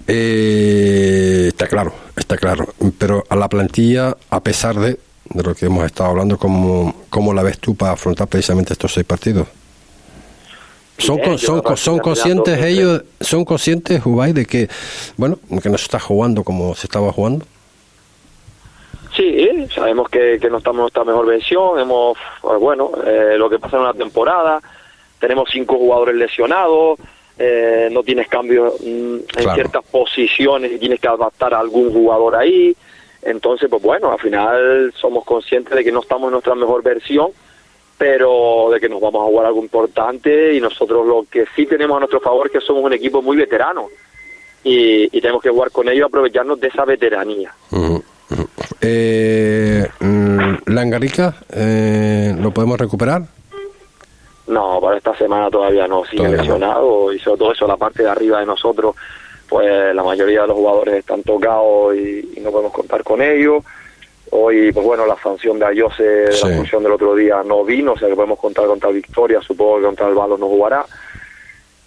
[0.07, 2.67] Eh, está claro, está claro.
[2.99, 7.33] Pero a la plantilla, a pesar de, de lo que hemos estado hablando, ¿cómo, cómo
[7.35, 9.49] la ves tú para afrontar precisamente estos seis partidos?
[10.99, 14.69] ¿Son, con- son, con- son conscientes ellos, son conscientes, Ubay, de que,
[15.17, 17.45] bueno, que no se está jugando como se estaba jugando?
[19.17, 22.17] Sí, sabemos que, que no estamos en nuestra mejor versión, hemos,
[22.61, 24.61] bueno, eh, lo que pasa en una temporada,
[25.19, 26.99] tenemos cinco jugadores lesionados,
[27.39, 29.55] eh, no tienes cambio mm, en Claro.
[29.55, 32.75] ciertas posiciones y tienes que adaptar a algún jugador ahí,
[33.23, 37.29] entonces, pues bueno, al final somos conscientes de que no estamos en nuestra mejor versión,
[37.97, 41.97] pero de que nos vamos a jugar algo importante y nosotros lo que sí tenemos
[41.97, 43.87] a nuestro favor es que somos un equipo muy veterano
[44.65, 47.55] y, y tenemos que jugar con ellos y aprovecharnos de esa veteranía.
[48.81, 53.23] Eh, mm, Langarica, eh, ¿lo podemos recuperar?
[54.53, 56.43] No, para esta semana todavía no, sigue Todavía no.
[56.43, 58.95] lesionado y sobre todo eso, la parte de arriba de nosotros,
[59.49, 63.63] pues la mayoría de los jugadores están tocados y, y no podemos contar con ellos.
[64.35, 66.49] Hoy, pues bueno, la sanción de Ayose Sí.
[66.49, 69.77] la función del otro día no vino, o sea que podemos contar contra Victoria, supongo
[69.79, 70.87] que contra el Balo no jugará.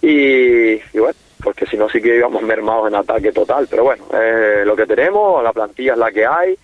[0.02, 4.04] Y, y bueno, porque si no sí que íbamos mermados en ataque total, pero bueno,
[4.12, 6.56] eh, lo que tenemos, la plantilla es la que hay,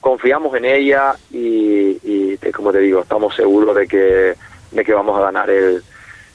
[0.00, 4.34] confiamos en ella y, y como te digo, estamos seguros de que,
[4.70, 5.82] de que vamos a ganar el,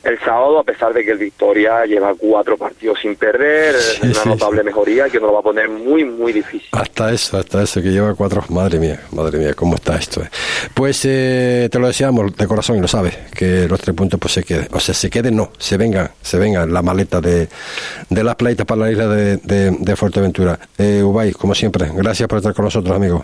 [0.04, 4.14] el sábado, a pesar de que el Victoria lleva cuatro partidos sin perder, es una
[4.16, 6.68] sí, notable mejoría que nos lo va a poner muy, muy difícil.
[6.74, 8.44] Hasta eso, hasta eso, que lleva cuatro.
[8.50, 10.22] Madre mía, madre mía, cómo está esto.
[10.22, 10.30] eh.
[10.74, 14.34] Pues eh, te lo deseamos de corazón y lo sabes, que los tres puntos pues
[14.34, 14.68] se queden.
[14.74, 17.48] O sea, se queden, no, se vengan, se vengan la maleta de,
[18.10, 20.60] de las playas para la isla de, de, de Fuerteventura.
[20.78, 23.24] Eh, Ubay, como siempre, gracias por estar con nosotros, amigo.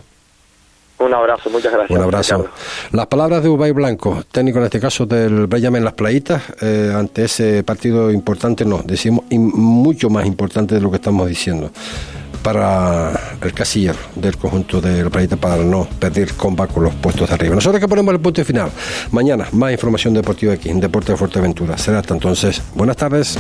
[0.99, 1.97] Un abrazo, muchas gracias.
[1.97, 2.47] Un abrazo.
[2.91, 6.93] Las palabras de Ubay Blanco, técnico en este caso del Bellame en las playitas, eh,
[6.93, 11.71] ante ese partido importante, no, decimos mucho más importante de lo que estamos diciendo,
[12.43, 17.29] para el casillero del conjunto de las playitas, para no perder combate con los puestos
[17.29, 17.55] de arriba.
[17.55, 18.69] Nosotros que ponemos el punto final.
[19.11, 21.77] Mañana, más información deportiva aquí en Deporte de Fuerteventura.
[21.77, 22.61] Será hasta entonces.
[22.75, 23.37] Buenas tardes.